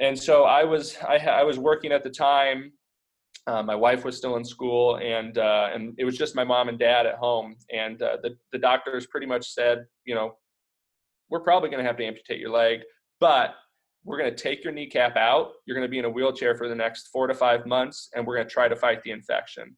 [0.00, 2.72] and so I was I, I was working at the time.
[3.46, 6.68] Uh, my wife was still in school, and uh, and it was just my mom
[6.68, 7.56] and dad at home.
[7.72, 10.36] And uh, the the doctors pretty much said, you know,
[11.28, 12.80] we're probably going to have to amputate your leg,
[13.20, 13.54] but
[14.04, 15.52] we're going to take your kneecap out.
[15.66, 18.26] You're going to be in a wheelchair for the next four to five months, and
[18.26, 19.76] we're going to try to fight the infection.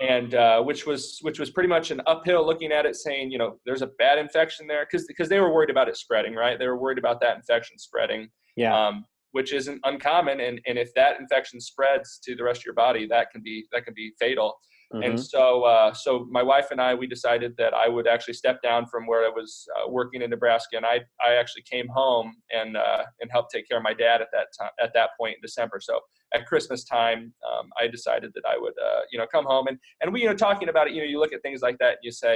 [0.00, 3.38] And uh, which was which was pretty much an uphill looking at it, saying, you
[3.38, 6.56] know, there's a bad infection there, because because they were worried about it spreading, right?
[6.58, 8.74] They were worried about that infection spreading Yeah.
[8.88, 9.04] um,
[9.38, 10.40] which isn't uncommon.
[10.40, 13.64] And, and if that infection spreads to the rest of your body, that can be
[13.70, 14.58] that can be fatal.
[15.04, 15.18] And Mhm.
[15.32, 18.86] so, uh, so my wife and I, we decided that I would actually step down
[18.86, 22.76] from where I was uh, working in Nebraska, and I, I actually came home and
[22.76, 25.40] uh, and helped take care of my dad at that time, at that point in
[25.48, 25.78] December.
[25.88, 26.00] So
[26.34, 29.78] at Christmas time, um, I decided that I would, uh, you know, come home and
[30.00, 31.92] and we, you know, talking about it, you know, you look at things like that,
[31.96, 32.34] and you say,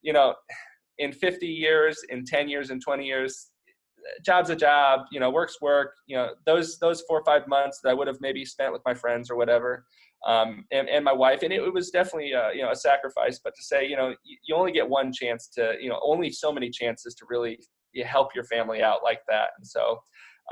[0.00, 0.28] you know,
[1.04, 3.50] in 50 years, in 10 years, in 20 years,
[4.24, 5.94] job's a job, you know, work's work.
[6.06, 8.82] You know, those those four or five months that I would have maybe spent with
[8.84, 9.84] my friends or whatever,
[10.26, 13.40] um, and and my wife, and it, it was definitely uh, you know a sacrifice.
[13.42, 16.30] But to say, you know, you, you only get one chance to, you know, only
[16.30, 17.58] so many chances to really
[18.04, 19.98] help your family out like that, and so.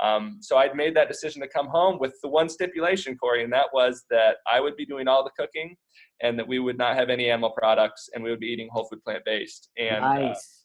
[0.01, 3.51] Um, so I'd made that decision to come home with the one stipulation, Corey, and
[3.51, 5.75] that was that I would be doing all the cooking,
[6.21, 8.85] and that we would not have any animal products, and we would be eating whole
[8.85, 9.71] food plant based.
[9.77, 10.58] And uh, nice.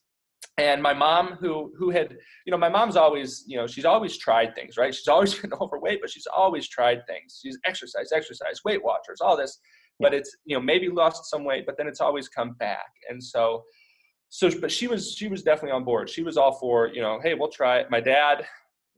[0.57, 4.17] And my mom who who had you know my mom's always you know she's always
[4.17, 4.93] tried things right?
[4.93, 7.39] She's always been overweight but she's always tried things.
[7.41, 9.59] She's exercise exercise weight watchers all this.
[9.99, 12.91] But it's you know maybe lost some weight but then it's always come back.
[13.09, 13.63] And so
[14.29, 16.09] so but she was she was definitely on board.
[16.09, 17.91] She was all for you know hey we'll try it.
[17.91, 18.45] My dad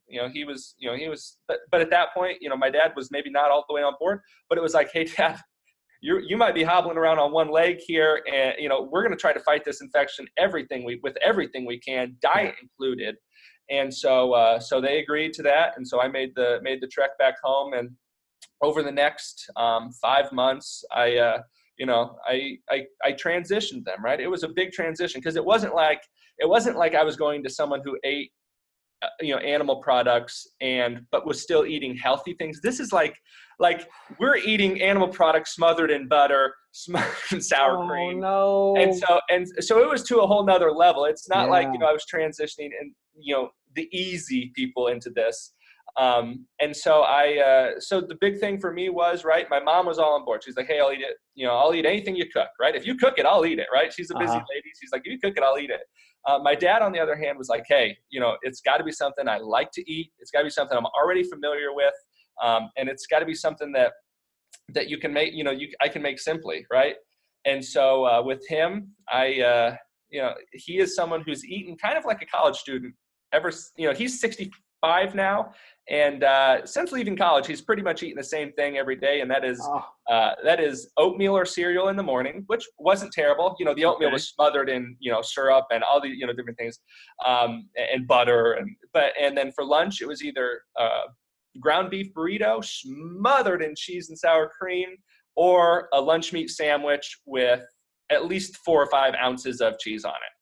[0.07, 2.57] you know he was you know he was but, but at that point you know
[2.57, 5.03] my dad was maybe not all the way on board but it was like hey
[5.03, 5.39] dad
[6.01, 9.13] you you might be hobbling around on one leg here and you know we're going
[9.13, 13.15] to try to fight this infection everything we with everything we can diet included.
[13.69, 16.87] And so uh, so they agreed to that and so i made the made the
[16.87, 17.89] trek back home and
[18.61, 21.39] over the next um, five months i uh,
[21.77, 24.19] you know I, I i transitioned them right?
[24.19, 26.01] It was a big transition because it wasn't like
[26.39, 28.31] it wasn't like i was going to someone who ate
[29.03, 32.59] uh, you know animal products and but was still eating healthy things.
[32.61, 33.15] This is like
[33.59, 33.87] like
[34.19, 38.75] we're eating animal products smothered in butter smothered in sour oh, cream no.
[38.77, 41.79] and so and so it was to a whole nother level it's not like you
[41.79, 45.53] know i was transitioning and you know the easy people into this
[45.97, 49.45] Um, and so I, uh, so the big thing for me was right.
[49.49, 50.43] My mom was all on board.
[50.43, 51.15] She's like, "Hey, I'll eat it.
[51.33, 52.49] You know, I'll eat anything you cook.
[52.63, 52.75] Right?
[52.75, 53.69] If you cook it, I'll eat it.
[53.77, 53.89] Right?
[53.91, 54.53] She's a busy Uh-huh.
[54.53, 54.69] lady.
[54.79, 55.81] She's like, "If you cook it, I'll eat it."
[56.27, 58.83] Uh, my dad, on the other hand, was like, "Hey, you know, it's got to
[58.83, 60.07] be something I like to eat.
[60.19, 61.95] It's got to be something I'm already familiar with,
[62.43, 63.93] um, and it's got to be something that
[64.73, 65.33] that you can make.
[65.33, 66.95] You know, you I can make simply, right?"
[67.45, 69.75] And so uh, with him, I, uh,
[70.09, 72.93] you know, he is someone who's eaten kind of like a college student.
[73.33, 75.51] Ever, you know, he's 65 now,
[75.89, 79.29] and uh, since leaving college, he's pretty much eaten the same thing every day, and
[79.31, 83.55] that is Oh, uh, that is oatmeal or cereal in the morning, which wasn't terrible.
[83.59, 84.13] You know, the oatmeal Okay.
[84.13, 86.79] was smothered in you know syrup and all the you know different things,
[87.25, 91.03] um, and butter, and but and then for lunch it was either uh,
[91.59, 94.89] ground beef burrito smothered in cheese and sour cream,
[95.35, 97.65] or a lunch meat sandwich with
[98.09, 100.33] at least four or five ounces of cheese on it.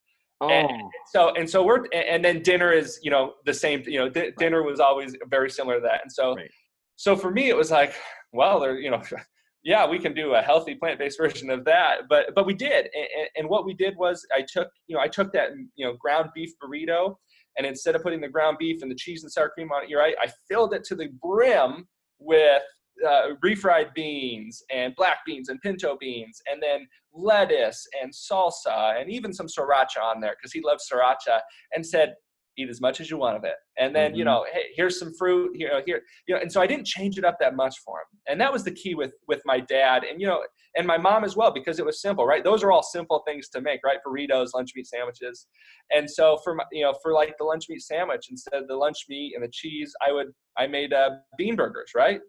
[0.42, 4.10] Oh, so and so we're and then dinner is you know the same you know
[4.10, 6.02] di- dinner was always very similar to that.
[6.02, 6.52] And so Right.
[6.98, 7.96] so for me it was like
[8.34, 9.02] well there you know
[9.64, 12.90] yeah we can do a healthy plant-based version of that but but we did.
[12.94, 15.94] And, and what we did was i took you know i took that you know
[15.94, 17.16] ground beef burrito
[17.58, 19.96] and instead of putting the ground beef and the cheese and sour cream on it
[19.96, 21.88] right i filled it to the brim
[22.20, 22.64] with
[23.06, 29.12] uh, refried beans and black beans and pinto beans and then lettuce and salsa and
[29.12, 31.40] even some sriracha on there because he loves sriracha
[31.74, 32.14] and said
[32.58, 34.28] eat as much as you want of it and then you Mhm.
[34.28, 37.18] know hey here's some fruit you know here you know and so i didn't change
[37.18, 40.04] it up that much for him and that was the key with with my dad
[40.04, 40.44] and you know
[40.78, 43.50] and my mom as well because it was simple right those are all simple things
[43.50, 45.48] to make right burritos lunch meat sandwiches
[45.94, 48.76] and so for my, you know for like the lunch meat sandwich instead of the
[48.76, 52.22] lunch meat and the cheese i would i made uh, bean burgers right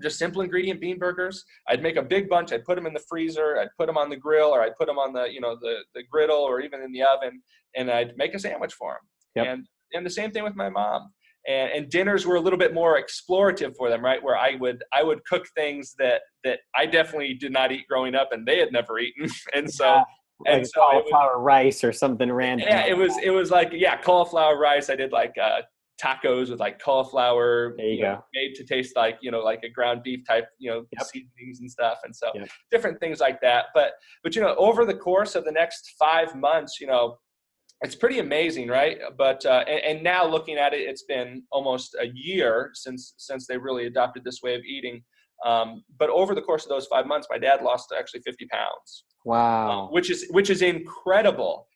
[0.00, 1.44] just simple ingredient bean burgers.
[1.68, 2.52] I'd make a big bunch.
[2.52, 3.58] I'd put them in the freezer.
[3.58, 5.80] I'd put them on the grill, or I'd put them on the you know the
[5.94, 7.42] the griddle, or even in the oven,
[7.76, 9.00] and I'd make a sandwich for them.
[9.36, 9.46] Yep.
[9.46, 11.12] And and the same thing with my mom.
[11.48, 14.22] And, and dinners were a little bit more explorative for them, right?
[14.22, 18.14] Where I would I would cook things that that I definitely did not eat growing
[18.14, 19.28] up, and they had never eaten.
[19.54, 20.02] And so Yeah,
[20.46, 22.68] and like so it was- cauliflower rice or something random.
[22.68, 24.88] yeah, it was it was like yeah, cauliflower rice.
[24.88, 25.62] I did like uh,
[26.02, 29.68] tacos with like cauliflower, There you know, made to taste like you know like a
[29.68, 31.06] ground beef type, you know, Yep.
[31.06, 32.48] seasonings and stuff, and so Yep.
[32.70, 33.66] different things like that.
[33.74, 37.16] But but you know, over the course of the next five months, you know,
[37.82, 38.98] it's pretty amazing, right?
[39.18, 43.46] But uh, and, and now looking at it, it's been almost a year since since
[43.46, 45.02] they really adopted this way of eating.
[45.44, 49.04] Um, but over the course of those five months, my dad lost actually 50 pounds
[49.24, 49.88] Wow.
[49.90, 51.66] which is which is incredible,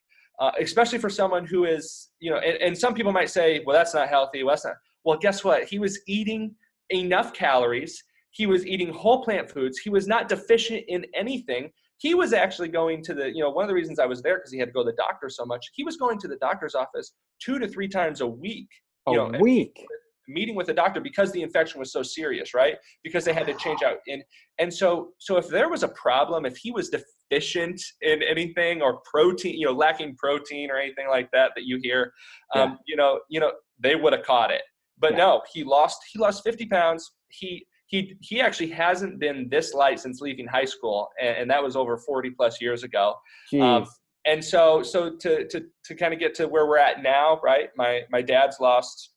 [0.41, 2.39] uh, especially for someone who is you know.
[2.39, 4.43] And, and some people might say, well, that's not healthy.
[4.43, 4.75] Well, that's not.
[5.05, 5.65] Well, guess what?
[5.65, 6.55] He was eating
[6.91, 8.03] enough calories.
[8.31, 9.79] He was eating whole plant foods.
[9.79, 11.71] He was not deficient in anything.
[11.99, 14.37] He was actually going to the, you know, one of the reasons I was there
[14.37, 15.67] because he had to go to the doctor so much.
[15.75, 18.69] He was going to the doctor's office two to three times a week,
[19.07, 19.85] a you know, week.
[20.29, 23.55] meeting with the doctor because the infection was so serious right because they had to
[23.55, 24.25] change out and
[24.59, 29.01] and so so if there was a problem if he was deficient in anything or
[29.09, 32.13] protein you know lacking protein or anything like that that you hear
[32.57, 34.63] um, you know you know they would have caught it
[34.99, 35.19] but Yeah.
[35.19, 40.01] no he lost he lost 50 pounds he he he actually hasn't been this light
[40.01, 43.15] since leaving high school and, and that was over 40 plus years ago.
[43.63, 43.87] Um,
[44.27, 47.71] and so so to to to kind of get to where we're at now right
[47.77, 49.13] my my dad's lost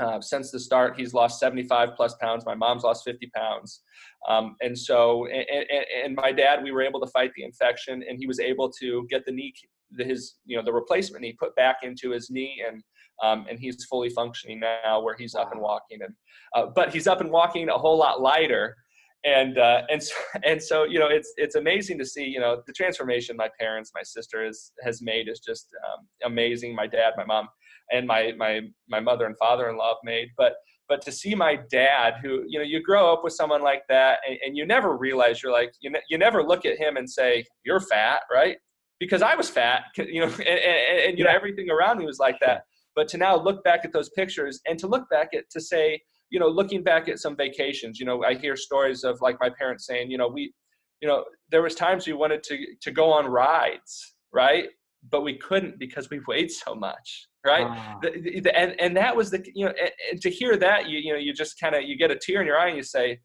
[0.00, 3.82] uh, since the start he's lost 75 plus pounds my mom's lost 50 pounds.
[4.28, 8.04] Um, and so and, and, and my dad we were able to fight the infection
[8.08, 9.54] and he was able to get the knee
[9.92, 12.82] the, his you know the replacement knee put back into his knee and
[13.22, 16.14] um, and he's fully functioning now where he's up and walking and
[16.54, 18.76] uh, but he's up and walking a whole lot lighter.
[19.24, 22.62] And uh, and so, and so you know it's it's amazing to see you know
[22.66, 26.74] the transformation my parents my sister has has made is just um, amazing.
[26.74, 27.48] My dad my mom
[27.90, 30.28] and my my my mother and father-in-law have made.
[30.36, 30.54] But
[30.88, 34.18] but to see my dad who you know you grow up with someone like that
[34.28, 37.08] and, and you never realize you're like you, ne- you never look at him and
[37.08, 38.56] say you're fat right?
[39.00, 42.18] Because i was fat you know and, and, and you know everything around me was
[42.18, 45.48] like that but to now look back at those pictures and to look back at
[45.50, 49.20] to say you know looking back at some vacations you know i hear stories of
[49.20, 50.52] like my parents saying you know we
[51.00, 54.66] you know there was times we wanted to to go on rides right?
[55.10, 57.66] But we couldn't because we weighed so much right?
[57.70, 60.88] Ah, the, the, and and that was the you know and, and to hear that
[60.88, 62.76] you you know you just kind of you get a tear in your eye and
[62.76, 63.20] you say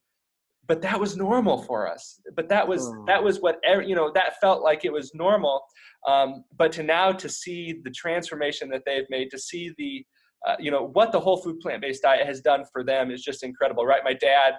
[0.68, 2.22] but that was normal for us.
[2.36, 3.06] But that was Hmm.
[3.06, 5.64] that was what you know that felt like it was normal
[6.08, 10.06] um, but to now to see the transformation that they've made to see the
[10.48, 13.44] uh, you know what the whole food plant-based diet has done for them is just
[13.44, 14.54] incredible right my dad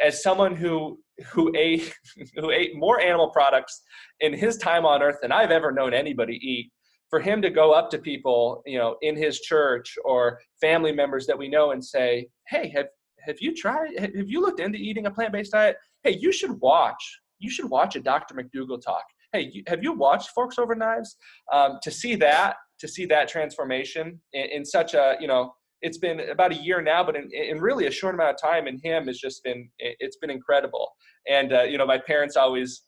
[0.00, 0.98] as someone who
[1.30, 1.94] who ate
[2.36, 3.82] who ate more animal products
[4.20, 6.70] in his time on earth than I've ever known anybody eat
[7.10, 11.26] for him to go up to people, you know, in his church or family members
[11.26, 12.86] that we know and say, "Hey, have
[13.26, 13.98] have you tried?
[13.98, 15.76] Have you looked into eating a plant-based diet?
[16.02, 17.20] Hey, you should watch.
[17.38, 18.34] You should watch a Dr.
[18.34, 19.04] McDougall talk.
[19.32, 21.16] Hey, have you watched Forks Over Knives?
[21.52, 25.98] Um, to see that, to see that transformation in, in, such a, you know, it's
[25.98, 28.78] been about a year now, but in, in really a short amount of time, in
[28.82, 30.90] him has just been, it's been incredible.
[31.28, 32.82] And uh, you know, my parents always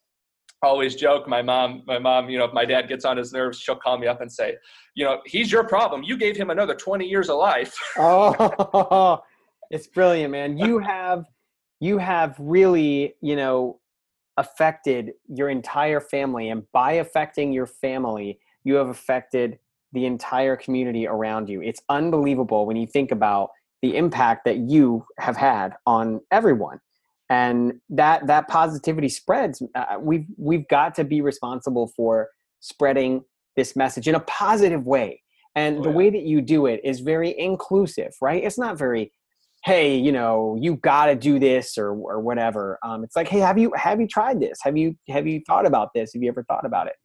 [0.62, 3.58] always joke my mom my mom you know if my dad gets on his nerves
[3.58, 4.56] she'll call me up and say
[4.94, 9.20] you know he's your problem you gave him another 20 years of life oh
[9.70, 11.24] it's brilliant man you have
[11.80, 13.78] you have really you know
[14.36, 19.58] affected your entire family and by affecting your family you have affected
[19.92, 21.62] the entire community around you.
[21.62, 26.80] It's unbelievable when you think about the impact that you have had on everyone.
[27.30, 29.62] And that that positivity spreads.
[29.74, 32.28] Uh, we've we've got to be responsible for
[32.60, 33.24] spreading
[33.56, 35.22] this message in a positive way.
[35.54, 38.42] And oh, the way that you do it is very inclusive right?
[38.42, 39.12] It's not very
[39.64, 42.78] hey you know you got to do this or or whatever.
[42.82, 44.58] Um, it's like hey have you have you tried this?
[44.62, 46.12] Have you have you thought about this?
[46.14, 46.96] Have you ever thought about it?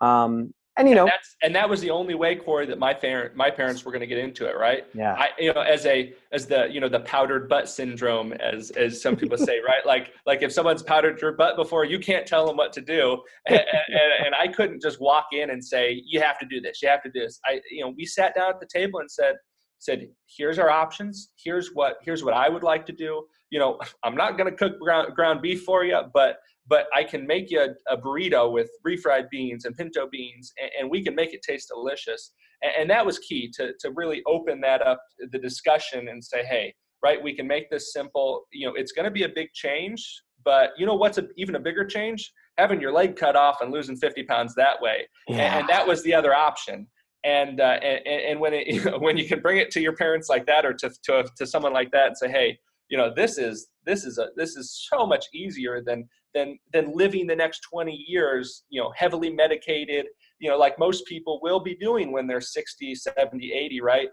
[0.00, 2.94] Um, and you know and, that's, and that was the only way corey that my
[2.94, 4.86] parent my parents were going to get into it right?
[4.94, 5.14] Yeah.
[5.18, 9.02] I, you know as a as the you know the powdered butt syndrome as as
[9.02, 9.84] some people say right?
[9.84, 13.22] Like like if someone's powdered your butt before you can't tell them what to do.
[13.46, 16.80] And, and, and, i couldn't just walk in and say you have to do this
[16.80, 17.40] you have to do this.
[17.44, 19.34] I you know we sat down at the table and said
[19.78, 23.78] said here's our options here's what here's what i would like to do you know
[24.04, 27.50] i'm not going to cook ground, ground beef for you but but I can make
[27.50, 31.32] you a, a burrito with refried beans and pinto beans, and, and we can make
[31.32, 32.32] it taste delicious.
[32.62, 35.00] And, and, that was key to, to really open that up,
[35.32, 38.44] the discussion, and say, hey, right, we can make this simple.
[38.52, 41.54] You know, it's going to be a big change, but you know what's a, even
[41.54, 42.30] a bigger change?
[42.58, 45.08] Having your leg cut off and losing 50 pounds that way.
[45.28, 45.36] Yeah.
[45.36, 46.86] And, and that was the other option.
[47.24, 50.46] And, uh, and, and when it, when you can bring it to your parents like
[50.46, 52.58] that, or to, to, to someone like that, and say, hey,
[52.88, 56.92] you know, this is this is a this is so much easier than than than
[56.92, 60.06] living the next 20 years you know heavily medicated
[60.38, 64.08] you know like most people will be doing when they're 60 70 80 right?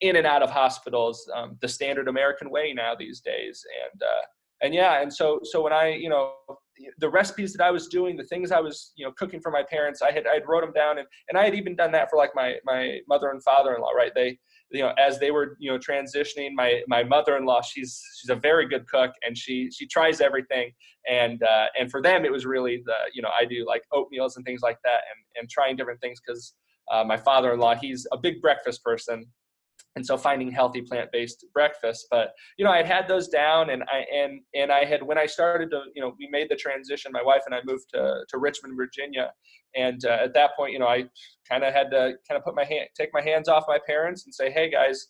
[0.00, 3.64] In and out of hospitals um, the standard american way now these days.
[3.92, 4.22] And uh,
[4.62, 6.32] and yeah and so so when i you know
[6.98, 9.62] the recipes that i was doing the things i was you know cooking for my
[9.62, 12.08] parents i had i had wrote them down and and i had even done that
[12.10, 14.12] for like my my mother and father-in-law right?
[14.14, 14.38] They
[14.70, 18.68] you know as they were you know transitioning my my mother-in-law she's she's a very
[18.68, 20.70] good cook and she she tries everything
[21.08, 24.36] and uh, and for them it was really the you know i do like oatmeals
[24.36, 26.54] and things like that and and trying different things because
[26.92, 29.26] uh, my father-in-law he's a big breakfast person
[29.96, 33.82] and so finding healthy plant-based breakfast but you know i had had those down and
[33.84, 37.10] i and and i had when i started to you know we made the transition
[37.12, 39.30] my wife and i moved to, to richmond virginia
[39.76, 41.04] and uh, at that point you know i
[41.48, 44.24] kind of had to kind of put my hand take my hands off my parents
[44.24, 45.08] and say hey guys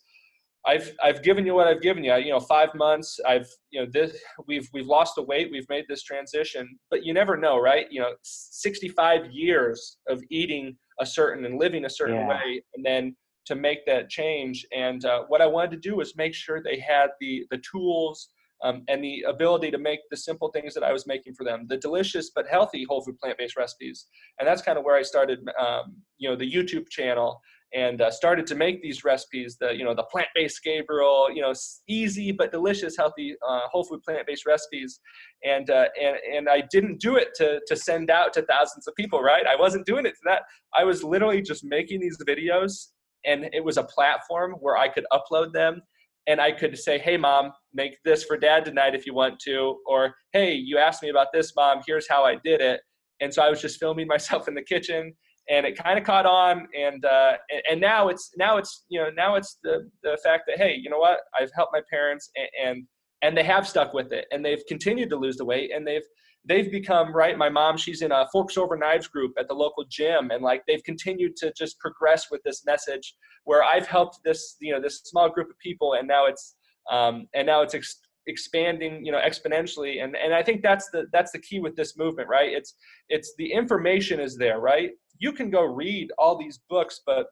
[0.67, 2.15] I've I've given you what I've given you.
[2.17, 3.19] You know, five months.
[3.27, 4.19] I've you know this.
[4.47, 5.49] We've we've lost the weight.
[5.51, 7.87] We've made this transition, but you never know, right?
[7.91, 12.29] You know, 65 years of eating a certain and living a certain yeah.
[12.29, 13.17] way, and then
[13.49, 14.65] to make that change.
[14.75, 18.29] And uh, what I wanted to do was make sure they had the the tools
[18.65, 21.67] um, and the ability to make the simple things that I was making for them,
[21.69, 24.07] the delicious but healthy whole food plant-based recipes.
[24.39, 27.41] And that's kind of where I started, um, you know, the YouTube channel
[27.75, 29.57] and uh, started to make these recipes.
[29.61, 31.53] The you know the plant-based Gabriel, you know,
[31.87, 35.01] easy but delicious, healthy uh, whole food plant-based recipes.
[35.45, 38.95] And uh, and and I didn't do it to to send out to thousands of
[38.95, 39.47] people, right?
[39.47, 40.43] I wasn't doing it to that.
[40.75, 42.89] I was literally just making these videos
[43.25, 45.83] and it was a platform where I could upload them
[46.27, 49.79] and I could say, "Hey, mom, make this for dad tonight if you want to,"
[49.87, 51.81] or "Hey, you asked me about this, mom.
[51.87, 52.81] Here's how I did it."
[53.21, 55.15] And so I was just filming myself in the kitchen,
[55.49, 56.69] and it kind of caught on.
[56.77, 57.39] And uh,
[57.71, 60.91] and now it's now it's you know now it's the the fact that hey, you
[60.91, 61.21] know what?
[61.39, 62.85] I've helped my parents, and and,
[63.23, 66.07] and they have stuck with it, and they've continued to lose the weight, and they've
[66.49, 69.85] they've become right my mom she's in a forks over knives group at the local
[69.89, 74.57] gym and like they've continued to just progress with this message where i've helped this
[74.61, 76.57] you know this small group of people and now it's
[76.91, 81.07] um, and now it's ex- expanding you know exponentially and and i think that's the
[81.13, 82.53] that's the key with this movement right?
[82.53, 82.75] It's
[83.09, 84.91] it's the information is there right?
[85.19, 87.27] You can go read all these books but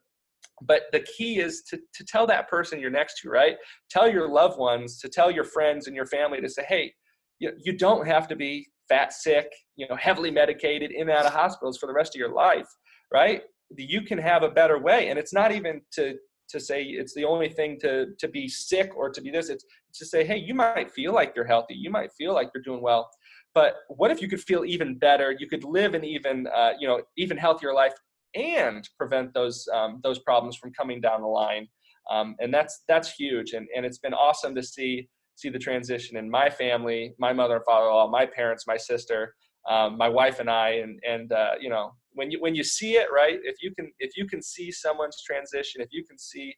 [0.63, 3.57] but the key is to, to tell that person you're next to right?
[3.89, 6.93] Tell your loved ones to tell your friends and your family to say hey
[7.39, 11.25] you, you don't have to be fat, sick, you know, heavily medicated, in and out
[11.25, 12.67] of hospitals for the rest of your life,
[13.13, 13.41] right?
[13.75, 16.15] You can have a better way, and it's not even to
[16.49, 19.49] to say it's the only thing to to be sick or to be this.
[19.49, 19.65] It's
[19.95, 22.81] to say, hey, you might feel like you're healthy, you might feel like you're doing
[22.81, 23.09] well,
[23.53, 25.35] but what if you could feel even better?
[25.37, 27.93] You could live an even uh, you know even healthier life
[28.35, 31.67] and prevent those um, those problems from coming down the line.
[32.11, 33.53] Um, and that's that's huge.
[33.53, 37.55] And and it's been awesome to see see the transition in my family, my mother
[37.55, 39.35] and father-in-law, my parents, my sister,
[39.69, 40.69] um, my wife and I.
[40.83, 43.91] And and uh, you know when you when you see it right, if you can
[43.99, 46.53] if you can see someone's transition, if you can see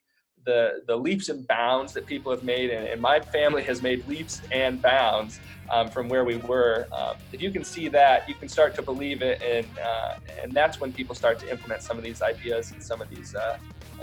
[0.46, 4.06] the the leaps and bounds that people have made, and, and my family has made
[4.08, 5.38] leaps and bounds
[5.70, 6.86] um, from where we were.
[6.92, 10.52] Um, if you can see that, you can start to believe it, and uh, and
[10.52, 13.58] that's when people start to implement some of these ideas and some of these, uh,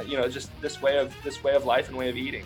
[0.05, 2.45] you know, just this way of this way of life and way of eating.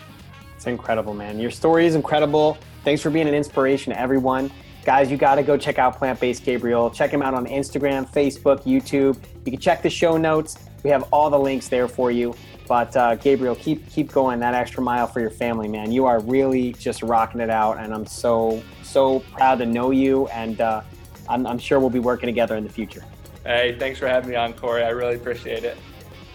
[0.62, 1.40] It's incredible, man.
[1.40, 2.56] Your story is incredible.
[2.84, 4.52] Thanks for being an inspiration to everyone.
[4.86, 6.92] Guys, you got to go check out Plant Based Gabriel.
[6.92, 9.18] Check him out on Instagram, Facebook, YouTube.
[9.44, 10.60] You can check the show notes.
[10.84, 12.36] We have all the links there for you.
[12.68, 15.92] But uh, Gabriel, keep keep going that extra mile for your family, man.
[15.92, 20.28] You are really just rocking it out, and I'm so so proud to know you,
[20.28, 20.84] and uh,
[21.28, 23.04] I'm, I'm sure we'll be working together in the future.
[23.44, 24.84] Hey, thanks for having me on, Corey.
[24.84, 25.76] I really appreciate it.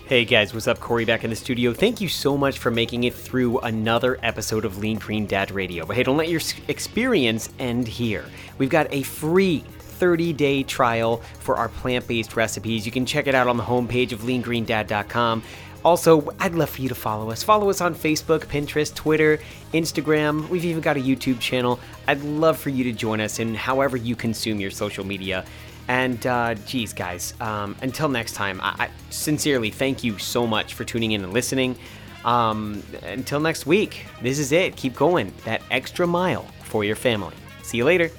[0.08, 0.78] Hey guys, what's up?
[0.78, 1.72] Corey back in the studio.
[1.74, 5.84] Thank you so much for making it through another episode of Lean Green Dad Radio.
[5.84, 8.24] But hey, don't let your experience end here.
[8.56, 12.86] We've got a free 30 day trial for our plant based recipes.
[12.86, 15.42] You can check it out on the homepage of leangreendad.com.
[15.84, 17.42] Also, I'd love for you to follow us.
[17.42, 19.40] Follow us on Facebook, Pinterest, Twitter,
[19.74, 20.48] Instagram.
[20.48, 21.80] We've even got a YouTube channel.
[22.06, 25.44] I'd love for you to join us in however you consume your social media.
[25.88, 30.74] And uh, geez, guys, um, until next time, I, I, sincerely thank you so much
[30.74, 31.78] for tuning in and listening.
[32.24, 34.76] Um, until next week, this is it.
[34.76, 37.34] Keep going that extra mile for your family.
[37.62, 38.10] See you later.